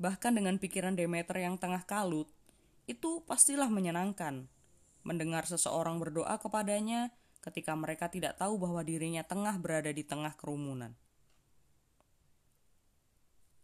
Bahkan 0.00 0.40
dengan 0.40 0.56
pikiran 0.56 0.96
Demeter 0.96 1.36
yang 1.36 1.60
tengah 1.60 1.84
kalut, 1.84 2.32
itu 2.88 3.20
pastilah 3.28 3.68
menyenangkan. 3.68 4.48
Mendengar 5.04 5.44
seseorang 5.44 6.00
berdoa 6.00 6.40
kepadanya 6.40 7.12
ketika 7.44 7.76
mereka 7.76 8.08
tidak 8.08 8.40
tahu 8.40 8.56
bahwa 8.56 8.80
dirinya 8.80 9.20
tengah 9.20 9.52
berada 9.60 9.92
di 9.92 10.00
tengah 10.00 10.32
kerumunan. 10.32 10.96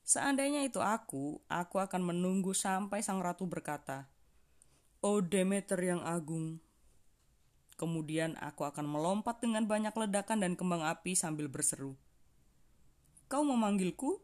Seandainya 0.04 0.68
itu 0.68 0.84
aku, 0.84 1.40
aku 1.48 1.80
akan 1.80 2.12
menunggu 2.12 2.52
sampai 2.52 3.00
sang 3.00 3.24
ratu 3.24 3.48
berkata, 3.48 4.04
"Oh 5.00 5.24
Demeter 5.24 5.80
yang 5.80 6.04
agung, 6.04 6.60
Kemudian 7.74 8.38
aku 8.38 8.62
akan 8.66 8.86
melompat 8.86 9.42
dengan 9.42 9.66
banyak 9.66 9.94
ledakan 9.94 10.46
dan 10.46 10.54
kembang 10.54 10.86
api 10.86 11.18
sambil 11.18 11.50
berseru. 11.50 11.98
Kau 13.26 13.42
memanggilku? 13.42 14.22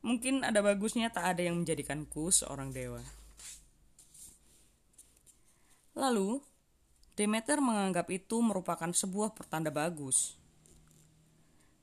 Mungkin 0.00 0.44
ada 0.44 0.60
bagusnya 0.60 1.12
tak 1.12 1.36
ada 1.36 1.44
yang 1.44 1.60
menjadikanku 1.60 2.32
seorang 2.32 2.72
dewa. 2.72 3.00
Lalu, 5.96 6.40
Demeter 7.20 7.60
menganggap 7.60 8.08
itu 8.08 8.40
merupakan 8.40 8.88
sebuah 8.88 9.36
pertanda 9.36 9.68
bagus. 9.68 10.40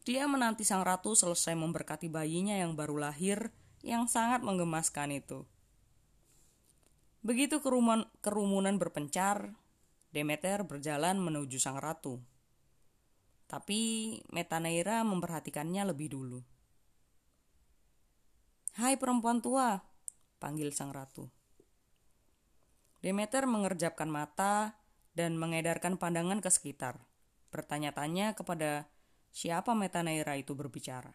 Dia 0.01 0.25
menanti 0.25 0.66
sang 0.66 0.82
ratu 0.82 1.13
selesai 1.13 1.54
memberkati 1.54 2.10
bayinya 2.10 2.58
yang 2.58 2.74
baru 2.74 2.98
lahir 2.98 3.54
yang 3.86 4.10
sangat 4.10 4.42
menggemaskan 4.42 5.13
itu. 5.13 5.46
Begitu 7.22 7.62
kerumun, 7.62 8.10
kerumunan 8.25 8.82
berpencar, 8.82 9.54
Demeter 10.17 10.65
berjalan 10.65 11.21
menuju 11.21 11.62
sang 11.62 11.77
ratu. 11.77 12.17
Tapi 13.45 14.17
Metaneira 14.33 15.05
memperhatikannya 15.05 15.93
lebih 15.93 16.17
dulu. 16.17 16.41
Hai 18.81 18.97
perempuan 18.97 19.45
tua, 19.45 19.77
panggil 20.41 20.74
sang 20.74 20.89
ratu. 20.89 21.29
Demeter 22.97 23.45
mengerjapkan 23.45 24.09
mata 24.09 24.81
dan 25.13 25.38
mengedarkan 25.38 26.01
pandangan 26.01 26.41
ke 26.41 26.50
sekitar, 26.50 26.97
bertanya-tanya 27.53 28.33
kepada 28.33 28.89
siapa 29.29 29.77
Metaneira 29.77 30.33
itu 30.33 30.57
berbicara. 30.57 31.13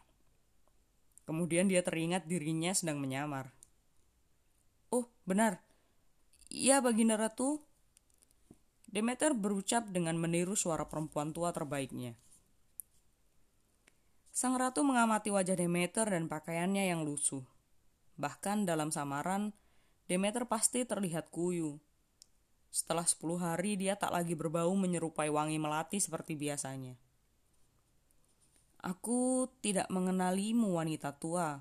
Kemudian 1.26 1.66
dia 1.66 1.82
teringat 1.82 2.30
dirinya 2.30 2.70
sedang 2.70 3.02
menyamar. 3.02 3.50
Oh, 4.94 5.10
benar. 5.26 5.58
Iya, 6.54 6.78
Baginda 6.78 7.18
Ratu. 7.18 7.71
Demeter 8.92 9.32
berucap 9.32 9.88
dengan 9.88 10.20
meniru 10.20 10.52
suara 10.52 10.84
perempuan 10.84 11.32
tua 11.32 11.48
terbaiknya. 11.48 12.12
Sang 14.28 14.52
ratu 14.60 14.84
mengamati 14.84 15.32
wajah 15.32 15.56
Demeter 15.56 16.04
dan 16.12 16.28
pakaiannya 16.28 16.92
yang 16.92 17.00
lusuh. 17.00 17.40
Bahkan 18.20 18.68
dalam 18.68 18.92
samaran, 18.92 19.56
Demeter 20.12 20.44
pasti 20.44 20.84
terlihat 20.84 21.32
kuyu, 21.32 21.80
setelah 22.72 23.04
sepuluh 23.04 23.36
hari 23.36 23.76
dia 23.76 24.00
tak 24.00 24.16
lagi 24.16 24.32
berbau 24.32 24.72
menyerupai 24.72 25.28
wangi 25.28 25.60
melati 25.60 26.00
seperti 26.00 26.40
biasanya. 26.40 26.96
Aku 28.80 29.52
tidak 29.60 29.92
mengenalimu 29.92 30.80
wanita 30.80 31.12
tua. 31.20 31.60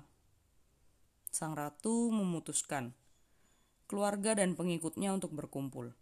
Sang 1.28 1.52
ratu 1.52 2.08
memutuskan 2.08 2.96
keluarga 3.84 4.32
dan 4.32 4.56
pengikutnya 4.56 5.12
untuk 5.12 5.36
berkumpul. 5.36 5.92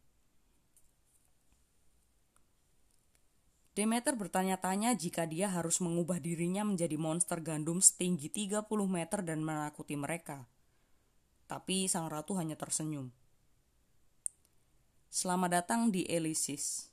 Demeter 3.81 4.13
bertanya-tanya 4.13 4.93
jika 4.93 5.25
dia 5.25 5.49
harus 5.49 5.81
mengubah 5.81 6.21
dirinya 6.21 6.69
menjadi 6.69 7.01
monster 7.01 7.41
gandum 7.41 7.81
setinggi 7.81 8.29
30 8.29 8.69
meter 8.85 9.25
dan 9.25 9.41
menakuti 9.41 9.97
mereka. 9.97 10.45
Tapi 11.49 11.89
sang 11.89 12.13
ratu 12.13 12.37
hanya 12.37 12.61
tersenyum. 12.61 13.09
Selamat 15.09 15.65
datang 15.65 15.89
di 15.89 16.05
Elysis. 16.05 16.93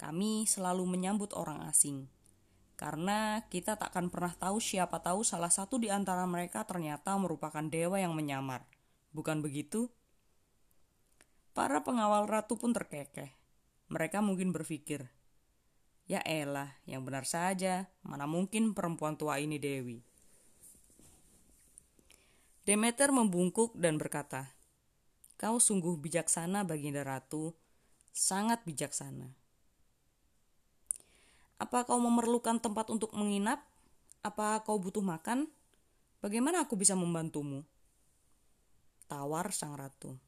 Kami 0.00 0.48
selalu 0.48 0.88
menyambut 0.88 1.36
orang 1.36 1.68
asing. 1.68 2.08
Karena 2.80 3.44
kita 3.52 3.76
tak 3.76 3.92
akan 3.92 4.08
pernah 4.08 4.32
tahu 4.32 4.56
siapa 4.56 5.04
tahu 5.04 5.20
salah 5.20 5.52
satu 5.52 5.76
di 5.76 5.92
antara 5.92 6.24
mereka 6.24 6.64
ternyata 6.64 7.12
merupakan 7.20 7.68
dewa 7.68 8.00
yang 8.00 8.16
menyamar. 8.16 8.64
Bukan 9.12 9.44
begitu? 9.44 9.92
Para 11.52 11.84
pengawal 11.84 12.24
ratu 12.24 12.56
pun 12.56 12.72
terkekeh. 12.72 13.36
Mereka 13.92 14.24
mungkin 14.24 14.48
berpikir, 14.48 15.19
Ya 16.10 16.18
elah, 16.26 16.74
yang 16.90 17.06
benar 17.06 17.22
saja, 17.22 17.86
mana 18.02 18.26
mungkin 18.26 18.74
perempuan 18.74 19.14
tua 19.14 19.38
ini 19.38 19.62
Dewi. 19.62 20.02
Demeter 22.66 23.14
membungkuk 23.14 23.78
dan 23.78 23.94
berkata, 23.94 24.50
Kau 25.38 25.62
sungguh 25.62 25.94
bijaksana, 26.02 26.66
Baginda 26.66 27.06
Ratu, 27.06 27.54
sangat 28.10 28.66
bijaksana. 28.66 29.30
Apa 31.62 31.86
kau 31.86 32.02
memerlukan 32.02 32.58
tempat 32.58 32.90
untuk 32.90 33.14
menginap? 33.14 33.62
Apa 34.26 34.66
kau 34.66 34.82
butuh 34.82 35.06
makan? 35.06 35.46
Bagaimana 36.18 36.66
aku 36.66 36.74
bisa 36.74 36.98
membantumu? 36.98 37.62
Tawar 39.06 39.54
sang 39.54 39.78
ratu. 39.78 40.18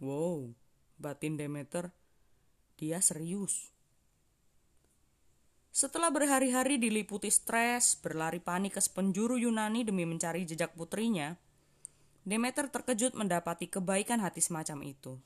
Wow, 0.00 0.56
batin 0.96 1.36
Demeter, 1.36 1.92
dia 2.80 3.04
serius. 3.04 3.73
Setelah 5.74 6.14
berhari-hari 6.14 6.78
diliputi 6.78 7.26
stres, 7.34 7.98
berlari 7.98 8.38
panik 8.38 8.78
ke 8.78 8.82
penjuru 8.94 9.34
Yunani 9.34 9.82
demi 9.82 10.06
mencari 10.06 10.46
jejak 10.46 10.70
putrinya, 10.78 11.34
Demeter 12.22 12.70
terkejut 12.70 13.12
mendapati 13.18 13.66
kebaikan 13.66 14.22
hati 14.22 14.38
semacam 14.38 14.86
itu. 14.86 15.18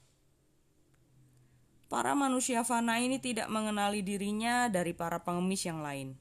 Para 1.92 2.16
manusia 2.16 2.64
fana 2.64 2.96
ini 2.96 3.20
tidak 3.20 3.46
mengenali 3.52 4.00
dirinya 4.00 4.72
dari 4.72 4.96
para 4.96 5.20
pengemis 5.20 5.68
yang 5.68 5.84
lain. 5.84 6.16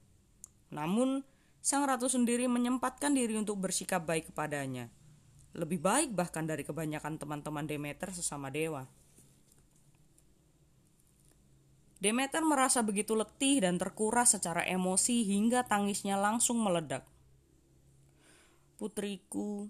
Namun, 0.76 1.24
sang 1.64 1.88
ratu 1.88 2.12
sendiri 2.12 2.52
menyempatkan 2.52 3.16
diri 3.16 3.40
untuk 3.40 3.58
bersikap 3.58 4.04
baik 4.04 4.36
kepadanya. 4.36 4.92
Lebih 5.56 5.80
baik 5.80 6.10
bahkan 6.14 6.44
dari 6.44 6.68
kebanyakan 6.68 7.16
teman-teman 7.16 7.64
Demeter 7.64 8.12
sesama 8.12 8.52
dewa. 8.52 8.86
Demeter 11.98 12.46
merasa 12.46 12.86
begitu 12.86 13.18
letih 13.18 13.66
dan 13.66 13.82
terkuras 13.82 14.38
secara 14.38 14.62
emosi 14.62 15.26
hingga 15.26 15.66
tangisnya 15.66 16.14
langsung 16.14 16.62
meledak. 16.62 17.02
Putriku, 18.78 19.66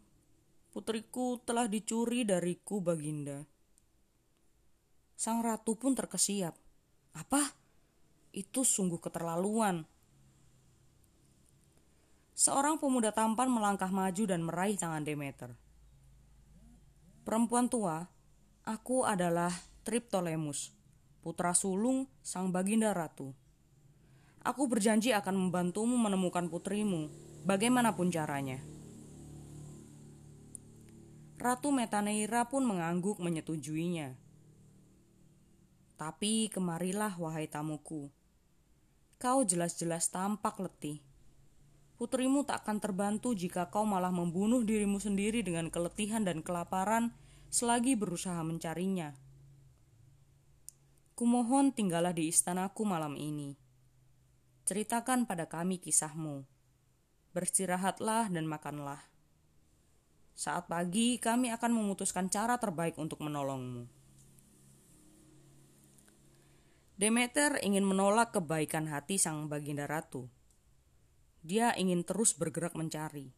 Putriku 0.76 1.40
telah 1.42 1.72
dicuri 1.72 2.28
dariku, 2.28 2.84
Baginda. 2.84 3.48
Sang 5.18 5.42
ratu 5.42 5.74
pun 5.74 5.98
terkesiap. 5.98 6.54
Apa? 7.18 7.42
Itu 8.30 8.62
sungguh 8.62 9.02
keterlaluan. 9.02 9.90
Seorang 12.38 12.78
pemuda 12.78 13.10
tampan 13.10 13.50
melangkah 13.50 13.90
maju 13.90 14.24
dan 14.30 14.46
meraih 14.46 14.78
tangan 14.78 15.02
Demeter. 15.02 15.58
Perempuan 17.26 17.66
tua, 17.66 18.06
aku 18.62 19.02
adalah 19.02 19.50
Triptolemus, 19.82 20.77
putra 21.22 21.52
sulung 21.58 22.10
sang 22.24 22.54
baginda 22.54 22.94
ratu. 22.96 23.34
Aku 24.48 24.72
berjanji 24.72 25.12
akan 25.12 25.36
membantumu 25.36 26.00
menemukan 26.00 26.48
putrimu, 26.48 27.12
bagaimanapun 27.44 28.08
caranya. 28.08 28.64
Ratu 31.38 31.70
Metaneira 31.70 32.50
pun 32.50 32.66
mengangguk 32.66 33.22
menyetujuinya. 33.22 34.18
Tapi 36.00 36.50
kemarilah 36.50 37.14
wahai 37.20 37.46
tamuku. 37.46 38.10
Kau 39.18 39.46
jelas-jelas 39.46 40.10
tampak 40.10 40.58
letih. 40.62 41.02
Putrimu 41.98 42.46
tak 42.46 42.66
akan 42.66 42.78
terbantu 42.78 43.34
jika 43.34 43.74
kau 43.74 43.82
malah 43.82 44.14
membunuh 44.14 44.62
dirimu 44.62 45.02
sendiri 45.02 45.42
dengan 45.42 45.74
keletihan 45.74 46.22
dan 46.22 46.46
kelaparan 46.46 47.14
selagi 47.50 47.98
berusaha 47.98 48.42
mencarinya. 48.46 49.18
Kumohon 51.18 51.74
tinggallah 51.74 52.14
di 52.14 52.30
istanaku 52.30 52.86
malam 52.86 53.18
ini. 53.18 53.58
Ceritakan 54.70 55.26
pada 55.26 55.50
kami 55.50 55.82
kisahmu. 55.82 56.46
Beristirahatlah 57.34 58.30
dan 58.30 58.46
makanlah. 58.46 59.02
Saat 60.38 60.70
pagi, 60.70 61.18
kami 61.18 61.50
akan 61.50 61.74
memutuskan 61.74 62.30
cara 62.30 62.62
terbaik 62.62 63.02
untuk 63.02 63.26
menolongmu. 63.26 63.90
Demeter 67.02 67.66
ingin 67.66 67.82
menolak 67.82 68.38
kebaikan 68.38 68.86
hati 68.86 69.18
sang 69.18 69.50
baginda 69.50 69.90
ratu. 69.90 70.30
Dia 71.42 71.74
ingin 71.74 72.06
terus 72.06 72.38
bergerak 72.38 72.78
mencari. 72.78 73.34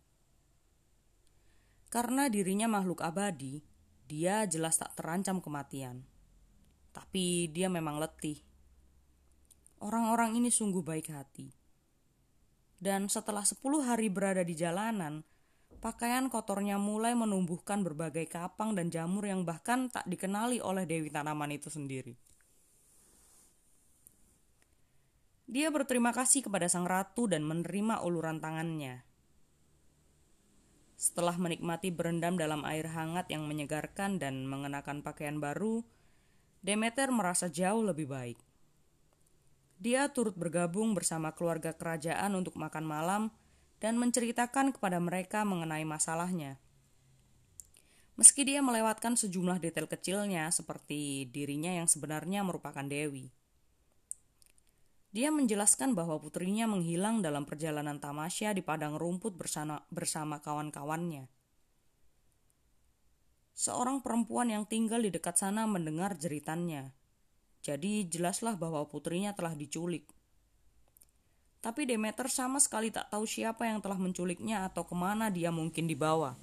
Karena 1.87 2.27
dirinya 2.27 2.67
makhluk 2.67 2.99
abadi, 2.99 3.63
dia 4.03 4.43
jelas 4.51 4.75
tak 4.75 4.99
terancam 4.99 5.39
kematian. 5.39 6.08
Tapi 6.99 7.47
dia 7.47 7.71
memang 7.71 7.95
letih. 7.95 8.43
Orang-orang 9.79 10.35
ini 10.35 10.51
sungguh 10.51 10.83
baik 10.83 11.15
hati. 11.15 11.55
Dan 12.75 13.07
setelah 13.07 13.47
sepuluh 13.47 13.87
hari 13.87 14.11
berada 14.11 14.43
di 14.43 14.51
jalanan, 14.51 15.23
Pakaian 15.79 16.27
kotornya 16.27 16.75
mulai 16.75 17.15
menumbuhkan 17.15 17.87
berbagai 17.87 18.27
kapang 18.27 18.75
dan 18.75 18.91
jamur 18.91 19.23
yang 19.23 19.47
bahkan 19.47 19.87
tak 19.87 20.03
dikenali 20.11 20.59
oleh 20.59 20.83
Dewi 20.83 21.07
Tanaman 21.07 21.55
itu 21.55 21.71
sendiri. 21.71 22.19
Dia 25.47 25.71
berterima 25.71 26.11
kasih 26.11 26.43
kepada 26.43 26.67
sang 26.67 26.83
ratu 26.83 27.31
dan 27.31 27.47
menerima 27.47 28.03
uluran 28.03 28.43
tangannya. 28.43 29.07
Setelah 30.99 31.39
menikmati 31.39 31.95
berendam 31.95 32.35
dalam 32.35 32.67
air 32.67 32.91
hangat 32.91 33.31
yang 33.31 33.47
menyegarkan 33.47 34.19
dan 34.19 34.51
mengenakan 34.51 34.99
pakaian 34.99 35.39
baru, 35.39 35.87
Demeter 36.59 37.07
merasa 37.09 37.47
jauh 37.47 37.79
lebih 37.79 38.11
baik. 38.11 38.39
Dia 39.79 40.11
turut 40.11 40.35
bergabung 40.35 40.91
bersama 40.91 41.31
keluarga 41.31 41.71
kerajaan 41.71 42.35
untuk 42.35 42.59
makan 42.59 42.83
malam 42.83 43.23
dan 43.79 43.95
menceritakan 43.95 44.75
kepada 44.75 44.99
mereka 44.99 45.47
mengenai 45.47 45.87
masalahnya. 45.87 46.59
Meski 48.19 48.43
dia 48.43 48.59
melewatkan 48.59 49.15
sejumlah 49.15 49.63
detail 49.63 49.87
kecilnya 49.87 50.51
seperti 50.51 51.31
dirinya 51.31 51.71
yang 51.71 51.87
sebenarnya 51.87 52.43
merupakan 52.43 52.83
Dewi. 52.83 53.31
Dia 55.15 55.31
menjelaskan 55.31 55.95
bahwa 55.95 56.19
putrinya 56.19 56.67
menghilang 56.67 57.23
dalam 57.23 57.47
perjalanan 57.47 58.03
tamasya 58.03 58.51
di 58.51 58.59
padang 58.59 58.99
rumput 58.99 59.39
bersama, 59.39 59.87
bersama 59.87 60.43
kawan-kawannya. 60.43 61.38
Seorang 63.59 63.99
perempuan 63.99 64.47
yang 64.47 64.63
tinggal 64.63 65.03
di 65.03 65.11
dekat 65.11 65.35
sana 65.35 65.67
mendengar 65.67 66.15
jeritannya. 66.15 66.95
Jadi 67.59 68.07
jelaslah 68.07 68.55
bahwa 68.55 68.87
putrinya 68.87 69.35
telah 69.35 69.51
diculik. 69.51 70.07
Tapi 71.59 71.83
Demeter 71.83 72.31
sama 72.31 72.63
sekali 72.63 72.87
tak 72.87 73.11
tahu 73.11 73.27
siapa 73.27 73.67
yang 73.67 73.83
telah 73.83 73.99
menculiknya 73.99 74.63
atau 74.63 74.87
ke 74.87 74.95
mana 74.95 75.27
dia 75.27 75.51
mungkin 75.51 75.91
dibawa. 75.91 76.39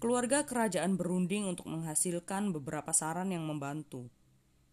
Keluarga 0.00 0.48
kerajaan 0.48 0.96
berunding 0.96 1.44
untuk 1.44 1.68
menghasilkan 1.68 2.48
beberapa 2.48 2.96
saran 2.96 3.28
yang 3.28 3.44
membantu. 3.44 4.08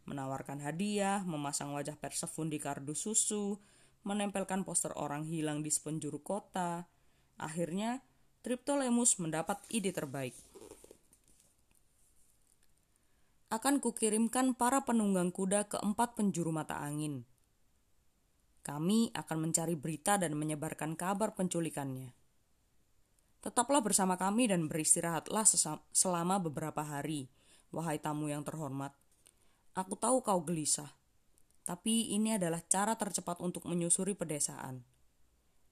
Menawarkan 0.07 0.63
hadiah, 0.63 1.27
memasang 1.27 1.75
wajah 1.75 1.99
Persephone 1.99 2.55
di 2.55 2.63
kardus 2.63 3.03
susu, 3.03 3.59
menempelkan 4.07 4.63
poster 4.63 4.95
orang 4.95 5.27
hilang 5.27 5.59
di 5.59 5.75
sepenjuru 5.75 6.23
kota. 6.23 6.87
Akhirnya, 7.35 7.99
Triptolemus 8.45 9.17
mendapat 9.17 9.57
ide 9.73 9.89
terbaik. 9.89 10.37
Akan 13.49 13.81
kukirimkan 13.81 14.53
para 14.53 14.85
penunggang 14.85 15.33
kuda 15.33 15.65
ke 15.65 15.81
empat 15.81 16.13
penjuru 16.13 16.53
mata 16.53 16.77
angin. 16.77 17.25
Kami 18.61 19.09
akan 19.17 19.49
mencari 19.49 19.73
berita 19.73 20.21
dan 20.21 20.37
menyebarkan 20.37 20.93
kabar 20.93 21.33
penculikannya. 21.33 22.13
Tetaplah 23.41 23.81
bersama 23.81 24.13
kami 24.13 24.45
dan 24.45 24.69
beristirahatlah 24.69 25.49
selama 25.89 26.37
beberapa 26.37 26.85
hari, 26.85 27.25
wahai 27.73 27.97
tamu 27.97 28.29
yang 28.29 28.45
terhormat. 28.45 28.93
Aku 29.73 29.97
tahu 29.97 30.21
kau 30.21 30.45
gelisah, 30.45 30.93
tapi 31.65 32.13
ini 32.13 32.37
adalah 32.37 32.61
cara 32.61 32.93
tercepat 32.93 33.41
untuk 33.41 33.65
menyusuri 33.65 34.13
pedesaan. 34.13 34.85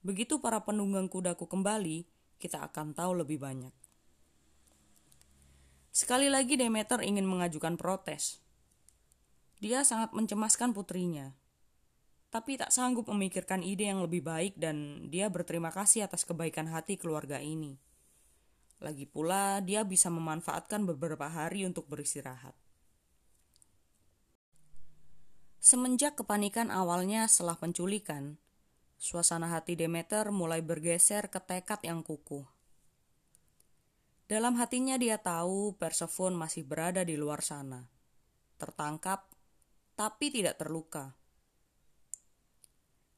Begitu 0.02 0.42
para 0.42 0.66
penunggang 0.66 1.06
kudaku 1.06 1.46
kembali, 1.46 2.13
kita 2.38 2.62
akan 2.66 2.94
tahu 2.94 3.24
lebih 3.24 3.40
banyak. 3.40 3.74
Sekali 5.94 6.26
lagi 6.26 6.58
Demeter 6.58 7.00
ingin 7.06 7.22
mengajukan 7.22 7.78
protes. 7.78 8.42
Dia 9.62 9.86
sangat 9.86 10.10
mencemaskan 10.10 10.74
putrinya, 10.74 11.30
tapi 12.34 12.58
tak 12.58 12.74
sanggup 12.74 13.06
memikirkan 13.06 13.62
ide 13.62 13.86
yang 13.86 14.02
lebih 14.02 14.26
baik 14.26 14.58
dan 14.58 15.06
dia 15.06 15.30
berterima 15.30 15.70
kasih 15.70 16.10
atas 16.10 16.26
kebaikan 16.26 16.66
hati 16.66 16.98
keluarga 16.98 17.38
ini. 17.38 17.78
Lagi 18.82 19.06
pula, 19.06 19.62
dia 19.62 19.86
bisa 19.86 20.10
memanfaatkan 20.10 20.82
beberapa 20.82 21.30
hari 21.30 21.62
untuk 21.62 21.86
beristirahat. 21.86 22.58
Semenjak 25.62 26.18
kepanikan 26.18 26.74
awalnya 26.74 27.24
setelah 27.30 27.56
penculikan, 27.56 28.36
suasana 28.98 29.52
hati 29.52 29.76
Demeter 29.76 30.30
mulai 30.30 30.64
bergeser 30.64 31.28
ke 31.28 31.40
tekad 31.42 31.82
yang 31.84 32.00
kukuh. 32.00 32.46
Dalam 34.24 34.56
hatinya 34.56 34.96
dia 34.96 35.20
tahu 35.20 35.76
Persephone 35.76 36.32
masih 36.32 36.64
berada 36.64 37.04
di 37.04 37.12
luar 37.14 37.44
sana, 37.44 37.84
tertangkap 38.56 39.28
tapi 39.94 40.32
tidak 40.32 40.56
terluka. 40.56 41.14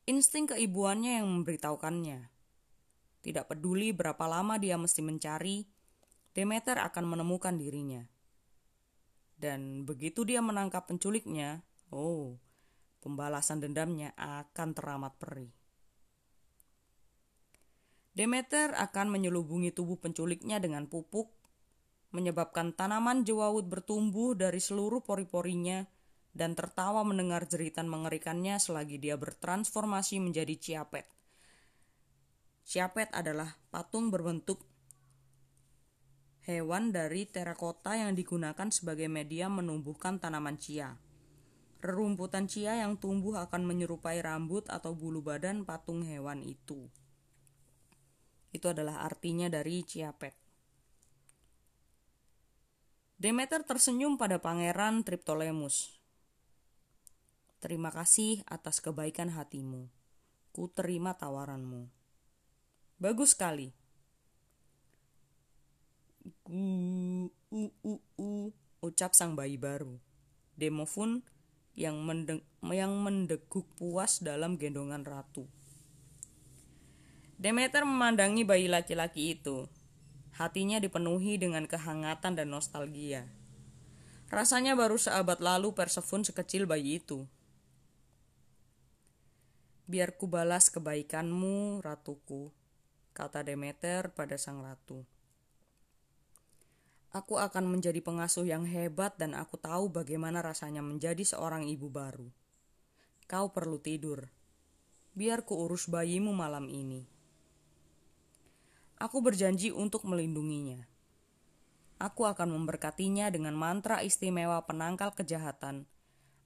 Insting 0.06 0.50
keibuannya 0.50 1.18
yang 1.22 1.26
memberitahukannya. 1.26 2.30
Tidak 3.26 3.44
peduli 3.50 3.90
berapa 3.90 4.22
lama 4.30 4.54
dia 4.54 4.78
mesti 4.78 5.02
mencari, 5.02 5.66
Demeter 6.30 6.78
akan 6.78 7.04
menemukan 7.10 7.58
dirinya. 7.58 8.06
Dan 9.34 9.82
begitu 9.82 10.22
dia 10.22 10.38
menangkap 10.38 10.86
penculiknya, 10.86 11.64
oh, 11.90 12.38
pembalasan 13.02 13.58
dendamnya 13.58 14.14
akan 14.14 14.74
teramat 14.74 15.18
perih. 15.18 15.65
Demeter 18.16 18.72
akan 18.72 19.12
menyelubungi 19.12 19.76
tubuh 19.76 20.00
penculiknya 20.00 20.57
dengan 20.57 20.88
pupuk, 20.88 21.37
menyebabkan 22.16 22.72
tanaman 22.72 23.29
jewawut 23.29 23.68
bertumbuh 23.68 24.33
dari 24.33 24.57
seluruh 24.57 25.05
pori-porinya 25.05 25.85
dan 26.33 26.57
tertawa 26.57 27.05
mendengar 27.05 27.44
jeritan 27.44 27.85
mengerikannya 27.92 28.57
selagi 28.57 28.96
dia 28.96 29.20
bertransformasi 29.20 30.24
menjadi 30.24 30.57
ciapet. 30.57 31.05
Ciapet 32.64 33.12
adalah 33.12 33.52
patung 33.68 34.09
berbentuk 34.09 34.64
hewan 36.48 36.96
dari 36.96 37.29
terakota 37.29 38.00
yang 38.00 38.16
digunakan 38.16 38.72
sebagai 38.72 39.12
media 39.12 39.52
menumbuhkan 39.52 40.16
tanaman 40.16 40.57
cia. 40.57 40.96
Rerumputan 41.85 42.48
cia 42.48 42.81
yang 42.81 42.96
tumbuh 42.96 43.37
akan 43.44 43.68
menyerupai 43.68 44.24
rambut 44.24 44.64
atau 44.72 44.96
bulu 44.96 45.20
badan 45.20 45.68
patung 45.68 46.00
hewan 46.00 46.40
itu. 46.40 46.88
Itu 48.57 48.73
adalah 48.73 49.05
artinya 49.05 49.53
dari 49.53 49.85
ciapet. 49.85 50.33
Demeter 53.21 53.61
tersenyum 53.69 54.16
pada 54.16 54.40
pangeran 54.40 55.05
Triptolemus 55.05 55.97
Terima 57.57 57.88
kasih 57.88 58.45
atas 58.47 58.85
kebaikan 58.85 59.33
hatimu. 59.33 59.88
Ku 60.53 60.69
terima 60.71 61.16
tawaranmu. 61.16 61.88
Bagus 63.01 63.33
sekali. 63.35 63.75
Gu, 66.47 66.62
u, 67.33 67.62
u, 67.83 67.92
u, 68.21 68.29
ucap 68.85 69.19
sang 69.19 69.35
bayi 69.35 69.59
baru. 69.59 69.97
Demofun 70.55 71.27
yang, 71.75 72.07
mendeng, 72.07 72.45
yang 72.62 72.92
mendeguk 73.03 73.66
puas 73.81 74.21
dalam 74.21 74.61
gendongan 74.61 75.03
ratu. 75.03 75.49
Demeter 77.37 77.85
memandangi 77.85 78.49
bayi 78.49 78.64
laki-laki 78.64 79.37
itu. 79.37 79.68
Hatinya 80.40 80.81
dipenuhi 80.81 81.37
dengan 81.37 81.68
kehangatan 81.68 82.33
dan 82.33 82.49
nostalgia. 82.49 83.29
Rasanya 84.33 84.72
baru 84.72 84.96
seabad 84.96 85.44
lalu 85.44 85.77
Persephone 85.77 86.25
sekecil 86.25 86.64
bayi 86.64 86.96
itu. 86.96 87.29
Biar 89.85 90.16
ku 90.16 90.33
balas 90.33 90.72
kebaikanmu, 90.72 91.85
ratuku, 91.85 92.57
kata 93.12 93.44
Demeter 93.44 94.16
pada 94.16 94.40
sang 94.40 94.64
ratu. 94.64 95.05
Aku 97.12 97.37
akan 97.37 97.68
menjadi 97.68 98.01
pengasuh 98.01 98.49
yang 98.49 98.64
hebat 98.64 99.20
dan 99.20 99.37
aku 99.37 99.61
tahu 99.61 99.92
bagaimana 99.92 100.40
rasanya 100.40 100.81
menjadi 100.81 101.20
seorang 101.20 101.68
ibu 101.68 101.92
baru. 101.92 102.33
Kau 103.29 103.53
perlu 103.53 103.77
tidur. 103.77 104.25
Biar 105.12 105.44
ku 105.44 105.68
urus 105.68 105.85
bayimu 105.88 106.33
malam 106.33 106.68
ini. 106.72 107.15
Aku 108.96 109.20
berjanji 109.20 109.68
untuk 109.68 110.09
melindunginya. 110.09 110.88
Aku 112.00 112.24
akan 112.24 112.48
memberkatinya 112.48 113.28
dengan 113.28 113.52
mantra 113.52 114.00
istimewa 114.00 114.64
penangkal 114.64 115.12
kejahatan 115.12 115.85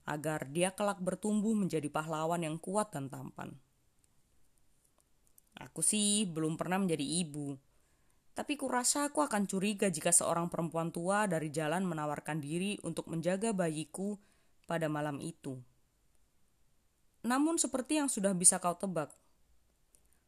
agar 0.03 0.51
dia 0.51 0.75
kelak 0.75 0.99
bertumbuh 0.99 1.55
menjadi 1.55 1.87
pahlawan 1.87 2.43
yang 2.43 2.59
kuat 2.59 2.91
dan 2.91 3.07
tampan. 3.07 3.55
Aku 5.63 5.79
sih 5.79 6.27
belum 6.27 6.59
pernah 6.59 6.81
menjadi 6.81 7.03
ibu, 7.23 7.55
tapi 8.31 8.55
kurasa 8.55 9.11
aku 9.11 9.23
akan 9.23 9.47
curiga 9.47 9.91
jika 9.91 10.11
seorang 10.11 10.47
perempuan 10.47 10.91
tua 10.91 11.27
dari 11.27 11.51
jalan 11.51 11.83
menawarkan 11.83 12.39
diri 12.39 12.79
untuk 12.83 13.11
menjaga 13.11 13.51
bayiku 13.51 14.19
pada 14.67 14.87
malam 14.87 15.19
itu. 15.19 15.59
Namun 17.21 17.61
seperti 17.61 18.01
yang 18.01 18.09
sudah 18.09 18.33
bisa 18.33 18.57
kau 18.57 18.73
tebak, 18.73 19.13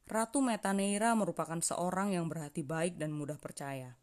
Ratu 0.03 0.43
Metaneira 0.43 1.15
merupakan 1.15 1.57
seorang 1.63 2.11
yang 2.11 2.27
berhati 2.27 2.59
baik 2.59 2.99
dan 2.99 3.15
mudah 3.15 3.39
percaya. 3.39 3.95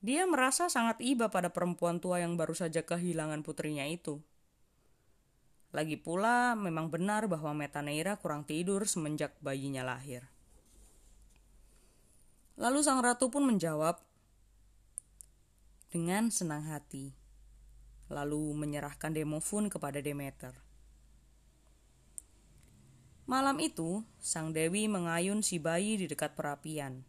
Dia 0.00 0.24
merasa 0.24 0.68
sangat 0.68 1.00
iba 1.04 1.28
pada 1.28 1.52
perempuan 1.52 2.00
tua 2.00 2.20
yang 2.20 2.36
baru 2.36 2.56
saja 2.56 2.84
kehilangan 2.84 3.44
putrinya 3.44 3.84
itu. 3.88 4.20
Lagi 5.70 5.96
pula, 6.00 6.56
memang 6.56 6.90
benar 6.90 7.28
bahwa 7.30 7.56
Metaneira 7.56 8.16
kurang 8.18 8.44
tidur 8.44 8.84
semenjak 8.84 9.36
bayinya 9.40 9.84
lahir. 9.84 10.26
Lalu 12.60 12.84
sang 12.84 13.00
ratu 13.00 13.32
pun 13.32 13.48
menjawab 13.48 14.02
dengan 15.88 16.28
senang 16.28 16.68
hati, 16.68 17.16
lalu 18.12 18.52
menyerahkan 18.52 19.16
Demofun 19.16 19.72
kepada 19.72 20.04
Demeter. 20.04 20.69
Malam 23.30 23.62
itu, 23.62 24.02
sang 24.18 24.50
dewi 24.50 24.90
mengayun 24.90 25.38
si 25.38 25.62
bayi 25.62 25.94
di 25.94 26.10
dekat 26.10 26.34
perapian. 26.34 27.06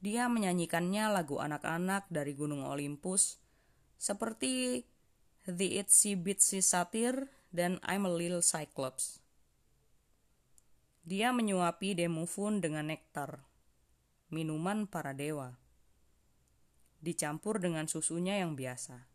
Dia 0.00 0.32
menyanyikannya 0.32 1.12
lagu 1.12 1.44
anak-anak 1.44 2.08
dari 2.08 2.32
Gunung 2.32 2.64
Olympus, 2.64 3.36
seperti 4.00 4.80
The 5.44 5.84
Itsy 5.84 6.16
Bitsy 6.16 6.64
Satyr 6.64 7.28
dan 7.52 7.84
I'm 7.84 8.08
a 8.08 8.12
Little 8.16 8.40
Cyclops. 8.40 9.20
Dia 11.04 11.36
menyuapi 11.36 11.92
Demofun 12.00 12.64
dengan 12.64 12.88
nektar, 12.88 13.44
minuman 14.32 14.88
para 14.88 15.12
dewa, 15.12 15.52
dicampur 17.04 17.60
dengan 17.60 17.84
susunya 17.92 18.40
yang 18.40 18.56
biasa. 18.56 19.13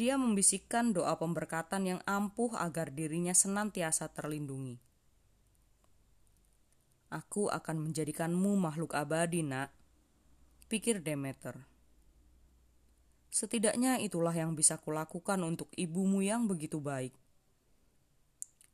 Dia 0.00 0.16
membisikkan 0.16 0.96
doa 0.96 1.12
pemberkatan 1.20 1.84
yang 1.84 2.00
ampuh 2.08 2.56
agar 2.56 2.88
dirinya 2.88 3.36
senantiasa 3.36 4.08
terlindungi. 4.08 4.80
Aku 7.12 7.52
akan 7.52 7.84
menjadikanmu 7.84 8.56
makhluk 8.56 8.96
abadi, 8.96 9.44
nak, 9.44 9.68
pikir 10.72 11.04
Demeter. 11.04 11.68
Setidaknya 13.28 14.00
itulah 14.00 14.32
yang 14.32 14.56
bisa 14.56 14.80
kulakukan 14.80 15.36
untuk 15.44 15.68
ibumu 15.76 16.24
yang 16.24 16.48
begitu 16.48 16.80
baik. 16.80 17.12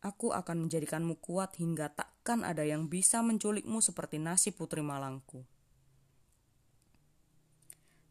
Aku 0.06 0.30
akan 0.30 0.70
menjadikanmu 0.70 1.18
kuat 1.18 1.58
hingga 1.58 1.90
takkan 1.90 2.46
ada 2.46 2.62
yang 2.62 2.86
bisa 2.86 3.18
menculikmu 3.26 3.82
seperti 3.82 4.22
nasib 4.22 4.62
putri 4.62 4.78
Malangku. 4.78 5.42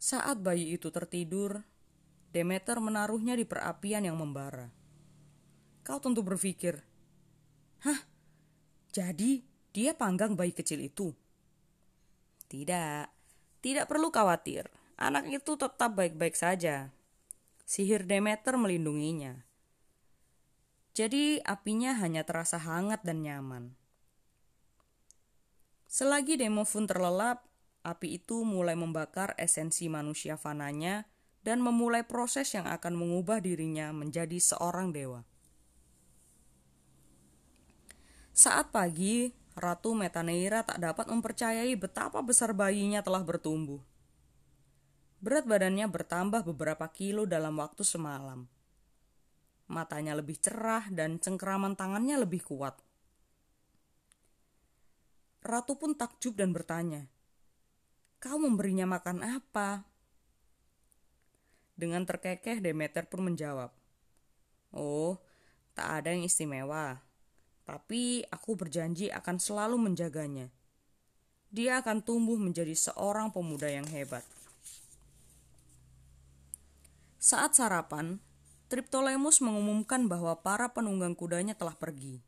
Saat 0.04 0.44
bayi 0.44 0.76
itu 0.76 0.92
tertidur, 0.92 1.64
Demeter 2.36 2.84
menaruhnya 2.84 3.40
di 3.40 3.48
perapian 3.48 4.04
yang 4.04 4.20
membara. 4.20 4.68
Kau 5.88 6.04
tentu 6.04 6.20
berpikir, 6.20 6.84
Hah? 7.88 8.02
Jadi 8.92 9.46
dia 9.72 9.96
panggang 9.96 10.36
bayi 10.36 10.52
kecil 10.52 10.84
itu? 10.84 11.16
Tidak, 12.52 13.06
tidak 13.62 13.86
perlu 13.86 14.12
khawatir. 14.12 14.68
Anak 15.00 15.32
itu 15.32 15.56
tetap 15.56 15.96
baik-baik 15.96 16.36
saja. 16.36 16.92
Sihir 17.64 18.10
Demeter 18.10 18.58
melindunginya. 18.60 19.46
Jadi 20.96 21.44
apinya 21.44 21.94
hanya 22.00 22.24
terasa 22.24 22.56
hangat 22.56 23.04
dan 23.04 23.22
nyaman. 23.22 23.76
Selagi 25.86 26.40
Demofun 26.40 26.88
terlelap, 26.88 27.46
api 27.84 28.18
itu 28.18 28.42
mulai 28.48 28.74
membakar 28.74 29.38
esensi 29.38 29.92
manusia 29.92 30.40
fananya 30.40 31.06
dan 31.46 31.62
memulai 31.62 32.02
proses 32.02 32.50
yang 32.58 32.66
akan 32.66 32.98
mengubah 32.98 33.38
dirinya 33.38 33.94
menjadi 33.94 34.42
seorang 34.42 34.90
dewa. 34.90 35.22
Saat 38.34 38.74
pagi, 38.74 39.30
Ratu 39.56 39.96
Metaneira 39.96 40.66
tak 40.66 40.84
dapat 40.84 41.08
mempercayai 41.08 41.72
betapa 41.80 42.20
besar 42.20 42.52
bayinya 42.52 43.00
telah 43.00 43.24
bertumbuh. 43.24 43.80
Berat 45.24 45.48
badannya 45.48 45.88
bertambah 45.88 46.44
beberapa 46.44 46.90
kilo 46.92 47.24
dalam 47.24 47.56
waktu 47.62 47.88
semalam. 47.88 48.52
Matanya 49.72 50.18
lebih 50.20 50.36
cerah 50.42 50.90
dan 50.92 51.22
cengkeraman 51.22 51.80
tangannya 51.80 52.20
lebih 52.20 52.44
kuat. 52.44 52.76
Ratu 55.46 55.78
pun 55.80 55.96
takjub 55.96 56.36
dan 56.36 56.52
bertanya, 56.52 57.08
"Kau 58.20 58.36
memberinya 58.36 58.90
makan 58.90 59.24
apa?" 59.24 59.95
Dengan 61.76 62.08
terkekeh 62.08 62.64
Demeter 62.64 63.04
pun 63.04 63.28
menjawab, 63.28 63.70
Oh, 64.76 65.20
tak 65.76 66.04
ada 66.04 66.16
yang 66.16 66.24
istimewa. 66.24 67.04
Tapi 67.68 68.24
aku 68.32 68.56
berjanji 68.56 69.12
akan 69.12 69.40
selalu 69.40 69.80
menjaganya. 69.80 70.52
Dia 71.52 71.80
akan 71.80 72.04
tumbuh 72.04 72.36
menjadi 72.36 72.76
seorang 72.76 73.32
pemuda 73.32 73.72
yang 73.72 73.88
hebat. 73.88 74.24
Saat 77.16 77.58
sarapan, 77.58 78.20
Triptolemus 78.70 79.42
mengumumkan 79.42 80.06
bahwa 80.06 80.36
para 80.44 80.70
penunggang 80.76 81.16
kudanya 81.18 81.58
telah 81.58 81.74
pergi. 81.74 82.22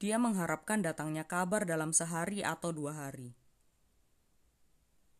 Dia 0.00 0.16
mengharapkan 0.16 0.80
datangnya 0.80 1.28
kabar 1.28 1.68
dalam 1.68 1.92
sehari 1.92 2.40
atau 2.40 2.72
dua 2.72 2.96
hari. 2.96 3.36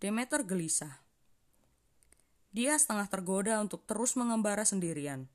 Demeter 0.00 0.40
gelisah. 0.40 1.04
Dia 2.50 2.74
setengah 2.74 3.06
tergoda 3.06 3.62
untuk 3.62 3.86
terus 3.86 4.18
mengembara 4.18 4.66
sendirian. 4.66 5.30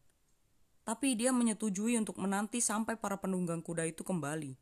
Tapi 0.84 1.16
dia 1.16 1.32
menyetujui 1.32 1.96
untuk 1.96 2.20
menanti 2.20 2.60
sampai 2.60 3.00
para 3.00 3.16
penunggang 3.18 3.64
kuda 3.64 3.88
itu 3.88 4.04
kembali. 4.04 4.60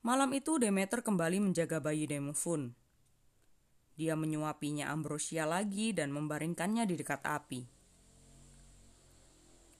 Malam 0.00 0.32
itu 0.32 0.56
Demeter 0.56 1.04
kembali 1.04 1.52
menjaga 1.52 1.84
bayi 1.84 2.08
Demofun. 2.08 2.72
Dia 4.00 4.16
menyuapinya 4.16 4.88
ambrosia 4.88 5.44
lagi 5.44 5.92
dan 5.92 6.16
membaringkannya 6.16 6.88
di 6.88 6.94
dekat 6.96 7.20
api. 7.28 7.66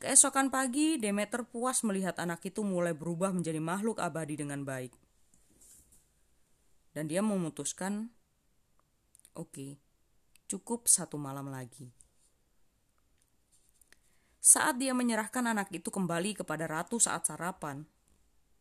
Keesokan 0.05 0.53
pagi, 0.53 1.01
Demeter 1.01 1.49
puas 1.49 1.81
melihat 1.81 2.19
anak 2.21 2.45
itu 2.45 2.61
mulai 2.61 2.93
berubah 2.93 3.33
menjadi 3.33 3.59
makhluk 3.59 3.99
abadi 4.05 4.37
dengan 4.37 4.63
baik. 4.69 4.93
Dan 6.93 7.09
dia 7.09 7.25
memutuskan 7.25 8.13
Oke, 9.39 9.79
cukup 10.51 10.91
satu 10.91 11.15
malam 11.15 11.47
lagi. 11.47 11.95
Saat 14.43 14.83
dia 14.83 14.91
menyerahkan 14.99 15.47
anak 15.47 15.71
itu 15.71 15.95
kembali 15.95 16.35
kepada 16.43 16.67
ratu 16.67 16.99
saat 16.99 17.23
sarapan, 17.31 17.87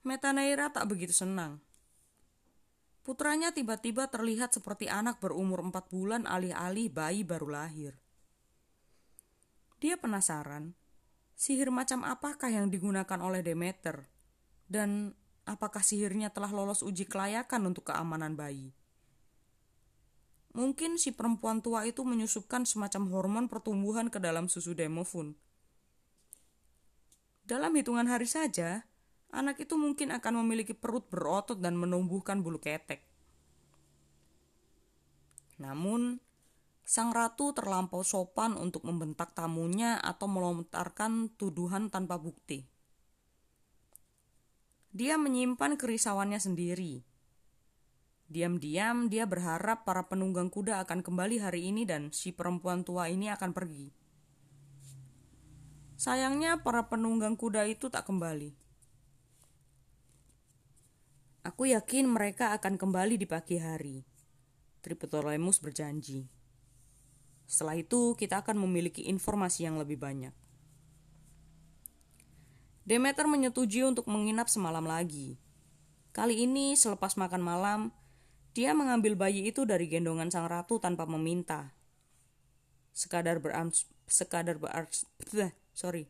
Metaneira 0.05 0.69
tak 0.69 0.85
begitu 0.85 1.17
senang. 1.17 1.57
Putranya 3.01 3.49
tiba-tiba 3.49 4.05
terlihat 4.05 4.53
seperti 4.53 4.85
anak 4.85 5.17
berumur 5.17 5.65
empat 5.65 5.89
bulan 5.89 6.29
alih-alih 6.29 6.93
bayi 6.93 7.25
baru 7.25 7.49
lahir. 7.49 7.97
Dia 9.81 9.97
penasaran, 9.97 10.77
sihir 11.33 11.73
macam 11.73 12.05
apakah 12.05 12.53
yang 12.53 12.69
digunakan 12.69 13.17
oleh 13.17 13.41
Demeter, 13.41 14.05
dan 14.69 15.17
apakah 15.49 15.81
sihirnya 15.81 16.29
telah 16.29 16.53
lolos 16.53 16.85
uji 16.85 17.09
kelayakan 17.09 17.73
untuk 17.73 17.89
keamanan 17.89 18.37
bayi. 18.37 18.77
Mungkin 20.57 20.97
si 20.97 21.13
perempuan 21.13 21.61
tua 21.61 21.85
itu 21.85 22.01
menyusupkan 22.01 22.65
semacam 22.65 23.13
hormon 23.13 23.45
pertumbuhan 23.45 24.09
ke 24.09 24.17
dalam 24.17 24.49
susu 24.49 24.73
demofun. 24.73 25.37
Dalam 27.45 27.77
hitungan 27.77 28.09
hari 28.09 28.25
saja, 28.25 28.89
anak 29.29 29.61
itu 29.61 29.77
mungkin 29.77 30.09
akan 30.09 30.41
memiliki 30.41 30.73
perut 30.73 31.05
berotot 31.13 31.61
dan 31.61 31.77
menumbuhkan 31.77 32.41
bulu 32.41 32.57
ketek. 32.57 33.05
Namun, 35.61 36.17
sang 36.81 37.13
ratu 37.13 37.53
terlampau 37.53 38.01
sopan 38.01 38.57
untuk 38.57 38.81
membentak 38.81 39.37
tamunya 39.37 40.01
atau 40.01 40.25
melontarkan 40.25 41.37
tuduhan 41.37 41.93
tanpa 41.93 42.17
bukti. 42.17 42.65
Dia 44.89 45.21
menyimpan 45.21 45.77
kerisauannya 45.77 46.41
sendiri 46.41 47.06
Diam-diam 48.27 49.07
dia 49.07 49.23
berharap 49.23 49.87
para 49.87 50.03
penunggang 50.11 50.51
kuda 50.51 50.83
akan 50.83 50.99
kembali 50.99 51.39
hari 51.39 51.71
ini 51.71 51.87
dan 51.87 52.11
si 52.11 52.35
perempuan 52.35 52.83
tua 52.83 53.07
ini 53.07 53.31
akan 53.31 53.55
pergi. 53.55 53.87
Sayangnya 55.95 56.59
para 56.59 56.91
penunggang 56.91 57.39
kuda 57.39 57.63
itu 57.71 57.87
tak 57.87 58.03
kembali. 58.03 58.51
Aku 61.47 61.63
yakin 61.71 62.11
mereka 62.11 62.51
akan 62.51 62.75
kembali 62.75 63.15
di 63.15 63.23
pagi 63.23 63.55
hari. 63.63 64.03
Triptolemus 64.83 65.63
berjanji. 65.63 66.27
Setelah 67.47 67.79
itu 67.79 68.11
kita 68.19 68.43
akan 68.43 68.59
memiliki 68.59 69.07
informasi 69.07 69.63
yang 69.63 69.79
lebih 69.79 69.95
banyak. 69.95 70.35
Demeter 72.83 73.23
menyetujui 73.23 73.87
untuk 73.87 74.03
menginap 74.11 74.51
semalam 74.51 74.83
lagi. 74.83 75.39
Kali 76.11 76.43
ini 76.43 76.75
selepas 76.75 77.15
makan 77.15 77.39
malam, 77.39 77.81
dia 78.57 78.73
mengambil 78.73 79.13
bayi 79.13 79.53
itu 79.53 79.69
dari 79.69 79.85
gendongan 79.85 80.33
sang 80.33 80.49
ratu 80.49 80.81
tanpa 80.81 81.05
meminta. 81.05 81.77
Sekadar 82.89 83.37
berams, 83.37 83.85
sekadar 84.09 84.57
sorry, 85.77 86.09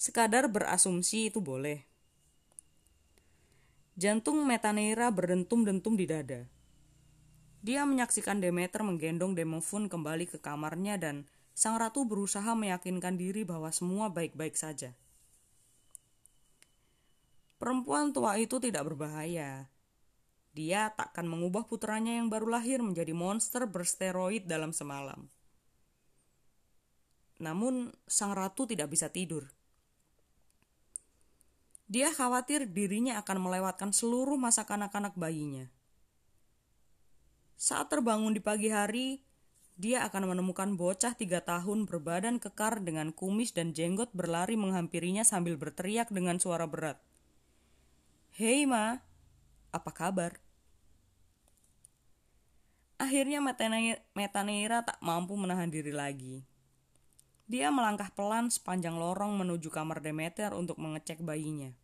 sekadar 0.00 0.48
berasumsi 0.48 1.28
itu 1.28 1.44
boleh. 1.44 1.84
Jantung 4.00 4.40
Metaneira 4.48 5.12
berdentum-dentum 5.12 5.92
di 6.00 6.08
dada. 6.08 6.48
Dia 7.60 7.84
menyaksikan 7.84 8.40
Demeter 8.40 8.80
menggendong 8.80 9.36
Demofun 9.36 9.92
kembali 9.92 10.32
ke 10.32 10.40
kamarnya 10.40 10.96
dan 10.96 11.28
sang 11.52 11.76
ratu 11.76 12.08
berusaha 12.08 12.56
meyakinkan 12.56 13.20
diri 13.20 13.44
bahwa 13.44 13.68
semua 13.68 14.08
baik-baik 14.08 14.56
saja. 14.56 14.96
Perempuan 17.60 18.16
tua 18.16 18.40
itu 18.40 18.56
tidak 18.56 18.88
berbahaya. 18.88 19.68
Dia 20.52 20.92
takkan 20.92 21.24
mengubah 21.24 21.64
putranya 21.64 22.20
yang 22.20 22.28
baru 22.28 22.52
lahir 22.52 22.84
menjadi 22.84 23.16
monster 23.16 23.64
bersteroid 23.64 24.44
dalam 24.44 24.76
semalam. 24.76 25.32
Namun, 27.40 27.90
sang 28.04 28.36
ratu 28.36 28.68
tidak 28.68 28.92
bisa 28.92 29.08
tidur. 29.08 29.48
Dia 31.88 32.12
khawatir 32.12 32.68
dirinya 32.68 33.20
akan 33.20 33.36
melewatkan 33.42 33.90
seluruh 33.92 34.36
masa 34.36 34.64
kanak-kanak 34.64 35.16
bayinya. 35.16 35.68
Saat 37.56 37.92
terbangun 37.92 38.32
di 38.32 38.40
pagi 38.40 38.72
hari, 38.72 39.20
dia 39.76 40.04
akan 40.04 40.36
menemukan 40.36 40.76
bocah 40.76 41.16
tiga 41.16 41.40
tahun 41.40 41.88
berbadan 41.88 42.36
kekar 42.40 42.84
dengan 42.84 43.10
kumis 43.10 43.56
dan 43.56 43.72
jenggot 43.72 44.12
berlari 44.12 44.54
menghampirinya 44.56 45.24
sambil 45.24 45.56
berteriak 45.56 46.12
dengan 46.12 46.36
suara 46.36 46.68
berat. 46.68 47.00
Hei 48.36 48.64
ma, 48.64 49.04
apa 49.72 49.90
kabar? 49.90 50.36
Akhirnya 53.00 53.42
Metaneira 54.14 54.86
tak 54.86 55.00
mampu 55.02 55.34
menahan 55.34 55.72
diri 55.72 55.90
lagi. 55.90 56.46
Dia 57.50 57.74
melangkah 57.74 58.14
pelan 58.14 58.48
sepanjang 58.52 58.94
lorong 58.94 59.34
menuju 59.34 59.72
kamar 59.74 59.98
Demeter 59.98 60.54
untuk 60.54 60.78
mengecek 60.78 61.18
bayinya. 61.24 61.74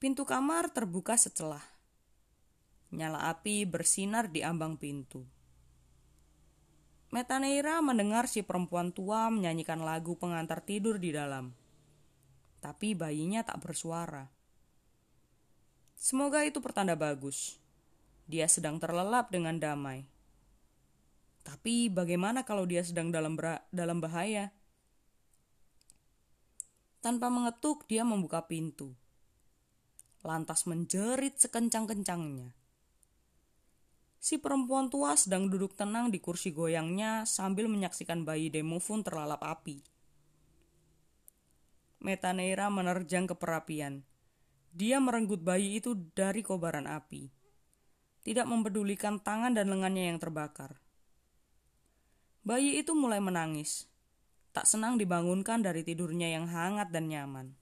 Pintu 0.00 0.24
kamar 0.24 0.72
terbuka 0.72 1.18
secelah. 1.18 1.62
Nyala 2.94 3.28
api 3.28 3.68
bersinar 3.68 4.32
di 4.32 4.40
ambang 4.40 4.80
pintu. 4.80 5.26
Metaneira 7.12 7.78
mendengar 7.84 8.26
si 8.26 8.42
perempuan 8.42 8.90
tua 8.90 9.28
menyanyikan 9.28 9.84
lagu 9.84 10.16
pengantar 10.16 10.64
tidur 10.64 10.96
di 10.96 11.12
dalam. 11.12 11.52
Tapi 12.64 12.96
bayinya 12.96 13.44
tak 13.46 13.62
bersuara. 13.62 14.35
Semoga 15.96 16.44
itu 16.44 16.60
pertanda 16.60 16.92
bagus. 16.92 17.56
Dia 18.28 18.46
sedang 18.46 18.76
terlelap 18.76 19.32
dengan 19.32 19.56
damai. 19.56 20.04
Tapi 21.46 21.88
bagaimana 21.88 22.44
kalau 22.44 22.68
dia 22.68 22.84
sedang 22.84 23.08
dalam 23.08 23.38
dalam 23.72 23.98
bahaya? 23.98 24.52
Tanpa 27.00 27.30
mengetuk, 27.30 27.86
dia 27.86 28.02
membuka 28.02 28.44
pintu. 28.50 28.92
Lantas 30.26 30.66
menjerit 30.66 31.38
sekencang-kencangnya. 31.38 32.50
Si 34.18 34.42
perempuan 34.42 34.90
tua 34.90 35.14
sedang 35.14 35.46
duduk 35.46 35.78
tenang 35.78 36.10
di 36.10 36.18
kursi 36.18 36.50
goyangnya 36.50 37.22
sambil 37.30 37.70
menyaksikan 37.70 38.26
bayi 38.26 38.50
Demofun 38.50 39.06
terlalap 39.06 39.38
api. 39.46 39.86
Metaneira 42.02 42.66
menerjang 42.74 43.30
ke 43.30 43.38
perapian. 43.38 44.02
Dia 44.76 45.00
merenggut 45.00 45.40
bayi 45.40 45.80
itu 45.80 45.96
dari 46.12 46.44
kobaran 46.44 46.84
api. 46.84 47.32
Tidak 48.20 48.44
mempedulikan 48.44 49.16
tangan 49.16 49.56
dan 49.56 49.72
lengannya 49.72 50.12
yang 50.12 50.20
terbakar. 50.20 50.76
Bayi 52.44 52.76
itu 52.76 52.92
mulai 52.92 53.24
menangis. 53.24 53.88
Tak 54.52 54.68
senang 54.68 55.00
dibangunkan 55.00 55.64
dari 55.64 55.80
tidurnya 55.80 56.28
yang 56.28 56.44
hangat 56.52 56.92
dan 56.92 57.08
nyaman. 57.08 57.56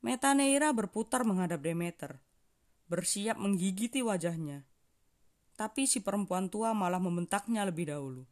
Metaneira 0.00 0.72
berputar 0.72 1.20
menghadap 1.28 1.60
Demeter 1.60 2.24
bersiap 2.88 3.36
menggigiti 3.36 4.00
wajahnya. 4.00 4.64
Tapi 5.54 5.84
si 5.84 6.00
perempuan 6.00 6.48
tua 6.48 6.72
malah 6.72 6.98
membentaknya 6.98 7.68
lebih 7.68 7.92
dahulu. 7.92 8.24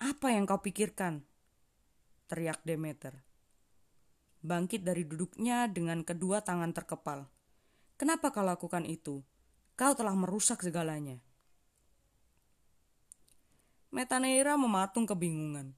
Apa 0.00 0.32
yang 0.32 0.48
kau 0.48 0.64
pikirkan? 0.64 1.20
Teriak 2.32 2.64
Demeter. 2.64 3.27
Bangkit 4.48 4.80
dari 4.80 5.04
duduknya 5.04 5.68
dengan 5.68 6.00
kedua 6.00 6.40
tangan 6.40 6.72
terkepal. 6.72 7.28
Kenapa 8.00 8.32
kau 8.32 8.40
lakukan 8.40 8.88
itu? 8.88 9.20
Kau 9.76 9.92
telah 9.92 10.16
merusak 10.16 10.64
segalanya. 10.64 11.20
Metaneira 13.92 14.56
mematung 14.56 15.04
kebingungan. 15.04 15.76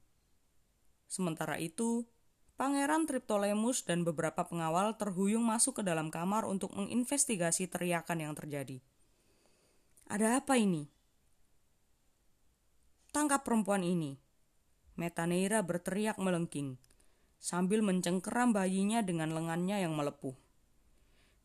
Sementara 1.11 1.59
itu, 1.59 2.07
Pangeran 2.55 3.11
Triptolemus 3.11 3.83
dan 3.83 4.07
beberapa 4.07 4.47
pengawal 4.47 4.95
terhuyung 4.95 5.43
masuk 5.43 5.81
ke 5.81 5.83
dalam 5.83 6.13
kamar 6.13 6.47
untuk 6.47 6.71
menginvestigasi 6.79 7.67
teriakan 7.67 8.23
yang 8.23 8.35
terjadi. 8.39 8.79
Ada 10.07 10.45
apa 10.45 10.55
ini? 10.61 10.87
Tangkap 13.11 13.43
perempuan 13.43 13.83
ini. 13.83 14.15
Metaneira 14.95 15.65
berteriak 15.65 16.21
melengking, 16.21 16.77
sambil 17.41 17.81
mencengkeram 17.81 18.53
bayinya 18.53 19.01
dengan 19.01 19.33
lengannya 19.33 19.81
yang 19.81 19.97
melepuh. 19.97 20.37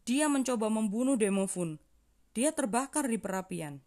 Dia 0.05 0.29
mencoba 0.29 0.69
membunuh 0.69 1.15
Demofun. 1.17 1.81
Dia 2.35 2.51
terbakar 2.51 3.07
di 3.07 3.15
perapian. 3.15 3.79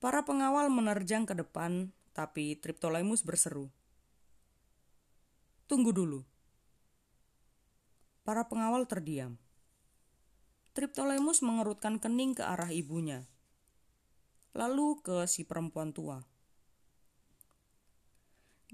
Para 0.00 0.24
pengawal 0.24 0.72
menerjang 0.72 1.28
ke 1.28 1.36
depan, 1.36 1.92
tapi 2.16 2.56
Triptolemus 2.56 3.20
berseru. 3.20 3.68
Tunggu 5.68 5.92
dulu. 5.92 6.24
Para 8.24 8.48
pengawal 8.48 8.88
terdiam. 8.88 9.36
Triptolemus 10.72 11.44
mengerutkan 11.44 11.96
kening 11.96 12.36
ke 12.36 12.44
arah 12.44 12.68
ibunya, 12.68 13.24
lalu 14.52 15.00
ke 15.00 15.24
si 15.24 15.44
perempuan 15.44 15.96
tua. 15.96 16.20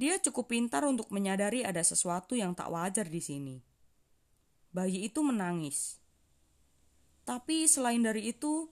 Dia 0.02 0.18
cukup 0.18 0.50
pintar 0.50 0.82
untuk 0.82 1.14
menyadari 1.14 1.62
ada 1.62 1.78
sesuatu 1.78 2.34
yang 2.34 2.58
tak 2.58 2.74
wajar 2.74 3.06
di 3.06 3.22
sini. 3.22 3.62
Bayi 4.74 5.06
itu 5.06 5.22
menangis. 5.22 6.02
Tapi 7.22 7.70
selain 7.70 8.02
dari 8.02 8.34
itu, 8.34 8.66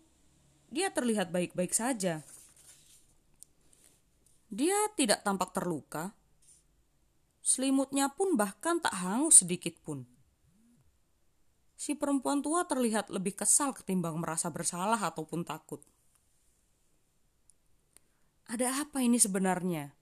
dia 0.74 0.90
terlihat 0.90 1.30
baik-baik 1.30 1.70
saja. 1.70 2.26
Dia 4.50 4.90
tidak 4.98 5.22
tampak 5.22 5.54
terluka 5.54 6.18
Selimutnya 7.40 8.12
pun 8.12 8.36
bahkan 8.36 8.78
tak 8.78 8.92
hangus 9.00 9.42
sedikit 9.42 9.72
pun. 9.80 10.04
Si 11.80 11.96
perempuan 11.96 12.44
tua 12.44 12.68
terlihat 12.68 13.08
lebih 13.08 13.40
kesal 13.40 13.72
ketimbang 13.72 14.20
merasa 14.20 14.52
bersalah 14.52 15.00
ataupun 15.00 15.48
takut. 15.48 15.80
Ada 18.44 18.84
apa 18.84 19.00
ini 19.00 19.16
sebenarnya? 19.16 19.99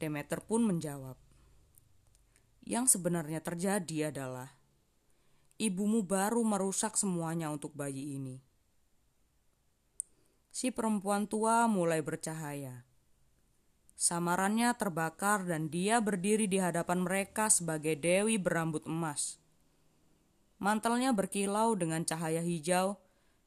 Demeter 0.00 0.40
pun 0.40 0.64
menjawab. 0.64 1.20
Yang 2.64 2.96
sebenarnya 2.96 3.44
terjadi 3.44 4.08
adalah 4.08 4.56
ibumu 5.60 6.00
baru 6.00 6.40
merusak 6.40 6.96
semuanya 6.96 7.52
untuk 7.52 7.76
bayi 7.76 8.16
ini. 8.16 8.40
Si 10.48 10.72
perempuan 10.72 11.28
tua 11.28 11.68
mulai 11.68 12.00
bercahaya 12.00 12.88
Samarannya 14.00 14.72
terbakar 14.80 15.44
dan 15.44 15.68
dia 15.68 16.00
berdiri 16.00 16.48
di 16.48 16.56
hadapan 16.56 17.04
mereka 17.04 17.52
sebagai 17.52 18.00
dewi 18.00 18.40
berambut 18.40 18.88
emas. 18.88 19.36
Mantelnya 20.56 21.12
berkilau 21.12 21.76
dengan 21.76 22.00
cahaya 22.08 22.40
hijau, 22.40 22.96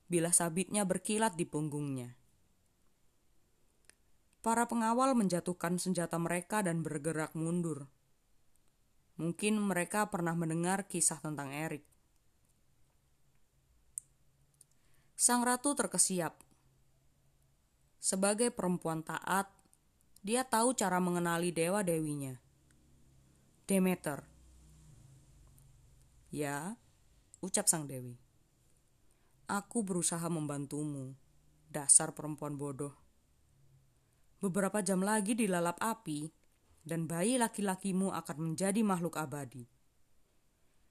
bila 0.06 0.30
sabitnya 0.30 0.86
berkilat 0.86 1.34
di 1.34 1.50
punggungnya. 1.50 2.14
Para 4.44 4.68
pengawal 4.68 5.16
menjatuhkan 5.16 5.80
senjata 5.80 6.20
mereka 6.20 6.60
dan 6.60 6.84
bergerak 6.84 7.32
mundur. 7.32 7.88
Mungkin 9.16 9.56
mereka 9.56 10.12
pernah 10.12 10.36
mendengar 10.36 10.84
kisah 10.92 11.24
tentang 11.24 11.56
Erik. 11.56 11.88
Sang 15.16 15.48
ratu 15.48 15.72
terkesiap. 15.80 16.36
Sebagai 18.04 18.52
perempuan 18.52 19.00
taat, 19.00 19.48
dia 20.20 20.44
tahu 20.44 20.76
cara 20.76 21.00
mengenali 21.00 21.56
dewa-dewinya. 21.56 22.36
Demeter. 23.64 24.28
Ya, 26.36 26.76
ucap 27.40 27.72
sang 27.72 27.88
dewi. 27.88 28.20
Aku 29.48 29.88
berusaha 29.88 30.28
membantumu, 30.28 31.16
dasar 31.72 32.12
perempuan 32.12 32.60
bodoh. 32.60 33.03
Beberapa 34.44 34.84
jam 34.84 35.00
lagi 35.00 35.40
dilalap 35.40 35.80
api, 35.80 36.28
dan 36.84 37.08
bayi 37.08 37.40
laki-lakimu 37.40 38.12
akan 38.12 38.52
menjadi 38.52 38.84
makhluk 38.84 39.16
abadi. 39.16 39.64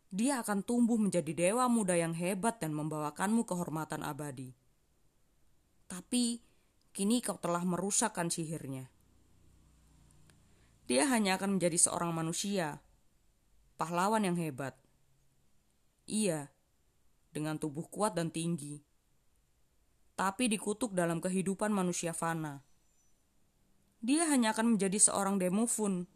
Dia 0.09 0.41
akan 0.41 0.65
tumbuh 0.65 0.97
menjadi 0.97 1.37
dewa 1.37 1.69
muda 1.69 1.93
yang 1.93 2.17
hebat 2.17 2.57
dan 2.65 2.73
membawakanmu 2.73 3.45
kehormatan 3.45 4.01
abadi. 4.01 4.57
Tapi 5.85 6.41
kini 6.97 7.21
kau 7.21 7.37
telah 7.37 7.61
merusakkan 7.61 8.33
sihirnya 8.33 8.89
dia 10.93 11.07
hanya 11.09 11.39
akan 11.39 11.57
menjadi 11.57 11.89
seorang 11.89 12.11
manusia, 12.11 12.83
pahlawan 13.79 14.27
yang 14.27 14.37
hebat. 14.37 14.75
Iya, 16.11 16.51
dengan 17.31 17.57
tubuh 17.57 17.87
kuat 17.87 18.19
dan 18.19 18.35
tinggi, 18.35 18.83
tapi 20.19 20.51
dikutuk 20.51 20.93
dalam 20.93 21.23
kehidupan 21.23 21.71
manusia 21.71 22.11
fana. 22.11 22.61
Dia 24.03 24.27
hanya 24.27 24.51
akan 24.51 24.77
menjadi 24.77 24.99
seorang 24.99 25.39
demofun, 25.39 26.11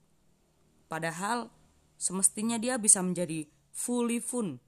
padahal 0.91 1.55
semestinya 1.97 2.59
dia 2.59 2.77
bisa 2.83 2.99
menjadi 2.99 3.47
fully 3.71 4.19
fun, 4.19 4.59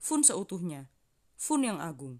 fun 0.00 0.24
seutuhnya, 0.24 0.88
fun 1.36 1.60
yang 1.62 1.76
agung. 1.76 2.18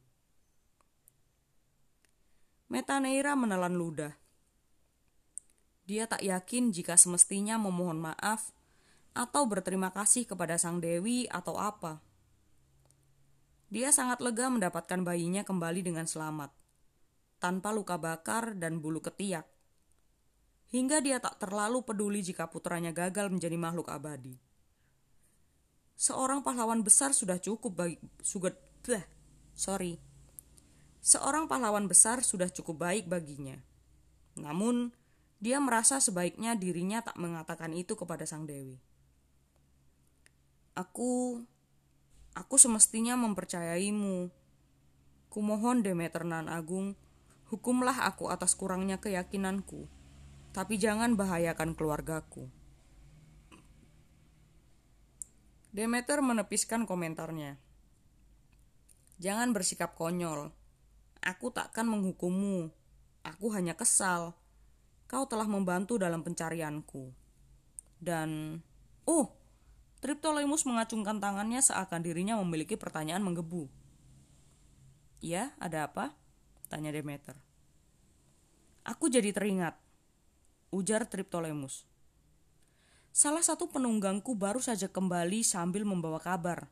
Metaneira 2.68 3.32
menelan 3.32 3.80
ludah 3.80 4.12
dia 5.86 6.11
tak 6.11 6.26
yakin 6.26 6.74
jika 6.74 6.99
semestinya 6.99 7.55
memohon 7.62 8.03
maaf 8.03 8.51
atau 9.14 9.47
berterima 9.47 9.94
kasih 9.94 10.26
kepada 10.26 10.59
sang 10.59 10.82
dewi 10.82 11.30
atau 11.30 11.57
apa. 11.57 12.03
Dia 13.70 13.94
sangat 13.94 14.18
lega 14.18 14.51
mendapatkan 14.51 15.07
bayinya 15.07 15.47
kembali 15.47 15.86
dengan 15.86 16.11
selamat, 16.11 16.51
tanpa 17.38 17.70
luka 17.70 17.97
bakar 18.03 18.59
dan 18.59 18.82
bulu 18.82 18.99
ketiak. 18.99 19.47
Hingga 20.71 20.99
dia 21.03 21.23
tak 21.23 21.39
terlalu 21.39 21.83
peduli 21.87 22.21
jika 22.23 22.51
putranya 22.51 22.91
gagal 22.91 23.31
menjadi 23.31 23.55
makhluk 23.55 23.87
abadi. 23.91 24.35
Seorang 25.97 26.45
pahlawan 26.45 26.85
besar 26.85 27.17
sudah 27.17 27.41
cukup 27.41 27.73
bagi 27.73 27.97
sudah 28.21 28.53
sorry. 29.57 29.97
Seorang 31.01 31.47
pahlawan 31.47 31.87
besar 31.87 32.21
sudah 32.27 32.51
cukup 32.51 32.83
baik 32.83 33.07
baginya. 33.07 33.57
Namun, 34.37 34.91
dia 35.39 35.62
merasa 35.62 36.03
sebaiknya 36.03 36.59
dirinya 36.59 37.01
tak 37.01 37.17
mengatakan 37.17 37.73
itu 37.73 37.95
kepada 37.95 38.27
sang 38.27 38.45
dewi. 38.45 38.77
Aku 40.77 41.41
Aku 42.37 42.61
semestinya 42.61 43.17
mempercayaimu. 43.17 44.29
Kumohon 45.33 45.81
Demeter 45.81 46.21
Nan 46.21 46.53
Agung, 46.53 46.93
hukumlah 47.49 48.05
aku 48.05 48.29
atas 48.29 48.53
kurangnya 48.53 49.01
keyakinanku, 49.01 49.89
tapi 50.57 50.80
jangan 50.80 51.20
bahayakan 51.20 51.76
keluargaku. 51.76 52.48
Demeter 55.68 56.24
menepiskan 56.24 56.88
komentarnya. 56.88 57.61
Jangan 59.20 59.52
bersikap 59.52 59.92
konyol. 59.92 60.48
Aku 61.20 61.52
takkan 61.52 61.84
menghukummu. 61.84 62.72
Aku 63.20 63.52
hanya 63.52 63.76
kesal. 63.76 64.32
Kau 65.04 65.28
telah 65.28 65.44
membantu 65.44 66.00
dalam 66.00 66.24
pencarianku. 66.24 67.12
Dan, 68.00 68.64
oh, 69.04 69.36
Triptolemus 70.00 70.64
mengacungkan 70.64 71.20
tangannya 71.20 71.61
seakan 71.61 72.00
dirinya 72.00 72.40
memiliki 72.40 72.80
pertanyaan 72.80 73.20
menggebu. 73.20 73.68
Ya, 75.20 75.52
ada 75.61 75.84
apa? 75.92 76.16
Tanya 76.72 76.96
Demeter. 76.96 77.36
Aku 78.88 79.12
jadi 79.12 79.36
teringat, 79.36 79.76
ujar 80.77 81.09
Triptolemus. 81.09 81.89
Salah 83.16 83.41
satu 83.41 83.72
penunggangku 83.72 84.37
baru 84.37 84.61
saja 84.61 84.93
kembali 84.93 85.41
sambil 85.41 85.89
membawa 85.89 86.20
kabar. 86.20 86.68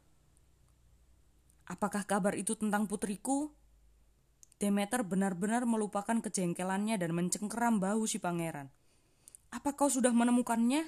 Apakah 1.64 2.04
kabar 2.04 2.36
itu 2.36 2.52
tentang 2.52 2.84
putriku? 2.84 3.48
Demeter 4.60 5.00
benar-benar 5.00 5.64
melupakan 5.64 6.20
kejengkelannya 6.20 7.00
dan 7.00 7.16
mencengkeram 7.16 7.80
bahu 7.80 8.04
si 8.04 8.20
pangeran. 8.20 8.68
Apa 9.48 9.72
kau 9.72 9.88
sudah 9.88 10.12
menemukannya? 10.12 10.84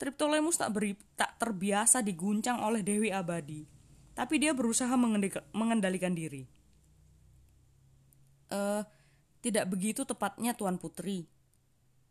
Triptolemus 0.00 0.56
tak, 0.56 0.72
beri, 0.72 0.96
tak 1.16 1.36
terbiasa 1.36 2.00
diguncang 2.00 2.60
oleh 2.60 2.84
Dewi 2.84 3.08
Abadi, 3.12 3.64
tapi 4.12 4.36
dia 4.36 4.52
berusaha 4.52 4.92
mengendalikan 5.52 6.12
diri. 6.12 6.44
Eh, 8.52 8.82
tidak 9.46 9.70
begitu 9.70 10.02
tepatnya 10.02 10.58
Tuan 10.58 10.74
Putri. 10.74 11.30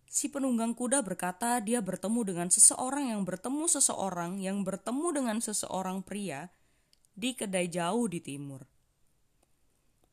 Si 0.08 0.32
penunggang 0.32 0.72
kuda 0.72 1.04
berkata 1.04 1.60
dia 1.60 1.84
bertemu 1.84 2.24
dengan 2.24 2.48
seseorang 2.48 3.12
yang 3.12 3.28
bertemu 3.28 3.68
seseorang 3.68 4.40
yang 4.40 4.64
bertemu 4.64 5.08
dengan 5.12 5.38
seseorang 5.44 6.00
pria 6.00 6.48
di 7.12 7.36
kedai 7.36 7.68
jauh 7.68 8.08
di 8.08 8.24
timur. 8.24 8.64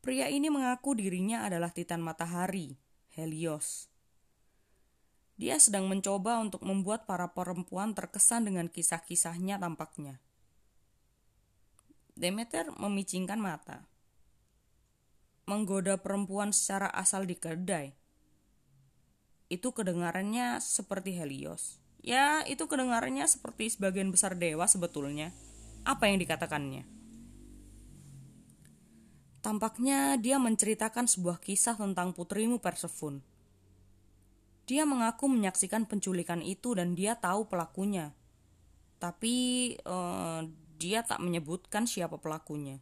Pria 0.02 0.26
ini 0.26 0.50
mengaku 0.50 0.98
dirinya 0.98 1.46
adalah 1.46 1.70
Titan 1.70 2.02
Matahari, 2.02 2.74
Helios. 3.14 3.86
Dia 5.38 5.62
sedang 5.62 5.86
mencoba 5.86 6.42
untuk 6.42 6.66
membuat 6.66 7.06
para 7.06 7.30
perempuan 7.30 7.94
terkesan 7.94 8.50
dengan 8.50 8.66
kisah-kisahnya 8.66 9.62
tampaknya. 9.62 10.18
Demeter 12.18 12.74
memicingkan 12.74 13.38
mata. 13.38 13.91
Menggoda 15.46 15.98
perempuan 15.98 16.54
secara 16.54 16.88
asal 16.90 17.26
di 17.26 17.34
kedai. 17.34 17.92
Itu 19.50 19.74
kedengarannya 19.74 20.62
seperti 20.62 21.12
Helios. 21.18 21.82
Ya, 22.02 22.42
itu 22.46 22.66
kedengarannya 22.66 23.26
seperti 23.26 23.70
sebagian 23.70 24.10
besar 24.10 24.34
dewa 24.38 24.66
sebetulnya. 24.66 25.30
Apa 25.82 26.10
yang 26.10 26.22
dikatakannya? 26.22 26.86
Tampaknya 29.42 30.16
dia 30.22 30.38
menceritakan 30.38 31.10
sebuah 31.10 31.42
kisah 31.42 31.74
tentang 31.74 32.14
putrimu 32.14 32.62
Persephone 32.62 33.32
dia 34.72 34.86
mengaku 34.86 35.26
menyaksikan 35.26 35.90
penculikan 35.90 36.40
itu 36.40 36.72
dan 36.72 36.94
dia 36.94 37.18
tahu 37.18 37.50
pelakunya. 37.50 38.14
Tapi 39.02 39.34
uh, 39.82 40.46
dia 40.78 41.02
tak 41.02 41.18
menyebutkan 41.18 41.90
siapa 41.90 42.16
pelakunya. 42.22 42.78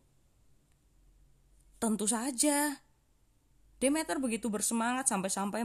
Tentu 1.81 2.05
saja. 2.05 2.85
Demeter 3.81 4.21
begitu 4.21 4.53
bersemangat 4.53 5.09
sampai-sampai 5.09 5.65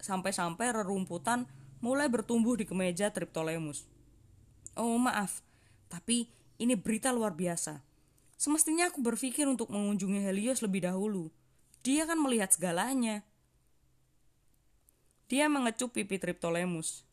sampai-sampai 0.00 0.72
rerumputan 0.72 1.44
mulai 1.84 2.08
bertumbuh 2.08 2.56
di 2.56 2.64
kemeja 2.64 3.12
Triptolemus. 3.12 3.84
Oh, 4.72 4.96
maaf. 4.96 5.44
Tapi 5.92 6.32
ini 6.56 6.80
berita 6.80 7.12
luar 7.12 7.36
biasa. 7.36 7.84
Semestinya 8.40 8.88
aku 8.88 9.04
berpikir 9.04 9.44
untuk 9.44 9.68
mengunjungi 9.68 10.24
Helios 10.24 10.64
lebih 10.64 10.88
dahulu. 10.88 11.28
Dia 11.84 12.08
kan 12.08 12.16
melihat 12.16 12.56
segalanya. 12.56 13.20
Dia 15.28 15.52
mengecup 15.52 15.92
pipi 15.92 16.16
Triptolemus. 16.16 17.04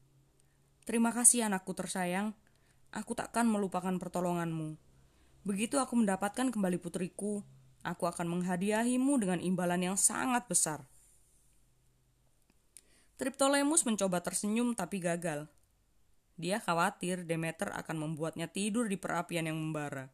Terima 0.88 1.12
kasih 1.12 1.52
anakku 1.52 1.76
tersayang. 1.76 2.32
Aku 2.95 3.12
takkan 3.12 3.43
melupakan 3.43 3.91
pertolonganmu. 4.00 4.80
Begitu 5.43 5.76
aku 5.84 6.00
mendapatkan 6.00 6.48
kembali 6.48 6.80
putriku, 6.80 7.43
aku 7.88 8.03
akan 8.03 8.27
menghadiahimu 8.27 9.15
dengan 9.15 9.39
imbalan 9.39 9.79
yang 9.79 9.97
sangat 9.97 10.43
besar. 10.51 10.83
Triptolemus 13.15 13.88
mencoba 13.88 14.19
tersenyum 14.19 14.75
tapi 14.75 14.99
gagal. 14.99 15.47
Dia 16.38 16.61
khawatir 16.61 17.25
Demeter 17.25 17.73
akan 17.73 17.97
membuatnya 17.97 18.45
tidur 18.45 18.85
di 18.85 18.99
perapian 18.99 19.49
yang 19.49 19.57
membara. 19.57 20.11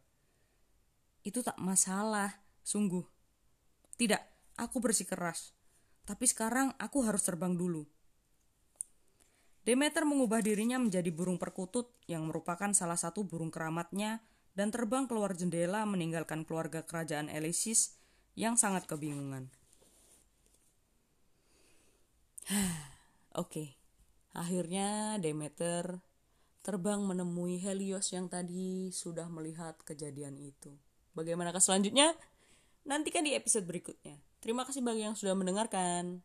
Itu 1.20 1.44
tak 1.44 1.60
masalah, 1.60 2.32
sungguh. 2.64 3.04
Tidak, 4.00 4.22
aku 4.56 4.80
bersikeras. 4.80 5.52
Tapi 6.08 6.24
sekarang 6.24 6.72
aku 6.80 7.04
harus 7.04 7.20
terbang 7.28 7.52
dulu. 7.52 7.84
Demeter 9.64 10.04
mengubah 10.04 10.44
dirinya 10.44 10.76
menjadi 10.76 11.08
burung 11.08 11.40
perkutut 11.40 11.92
yang 12.04 12.28
merupakan 12.28 12.72
salah 12.76 13.00
satu 13.00 13.24
burung 13.24 13.48
keramatnya 13.48 14.20
dan 14.54 14.70
terbang 14.70 15.10
keluar 15.10 15.34
jendela 15.34 15.82
meninggalkan 15.84 16.46
keluarga 16.46 16.86
kerajaan 16.86 17.26
Elysis 17.30 17.98
yang 18.38 18.54
sangat 18.54 18.86
kebingungan. 18.86 19.50
Oke, 22.50 22.70
okay. 23.34 23.68
akhirnya 24.34 25.18
Demeter 25.18 25.98
terbang 26.64 27.02
menemui 27.04 27.60
Helios 27.60 28.08
yang 28.14 28.30
tadi 28.30 28.88
sudah 28.88 29.28
melihat 29.28 29.76
kejadian 29.84 30.40
itu. 30.40 30.72
Bagaimana 31.12 31.52
selanjutnya? 31.60 32.16
Nantikan 32.88 33.24
di 33.24 33.36
episode 33.36 33.68
berikutnya. 33.68 34.16
Terima 34.40 34.64
kasih 34.64 34.80
bagi 34.80 35.04
yang 35.04 35.16
sudah 35.16 35.36
mendengarkan. 35.36 36.24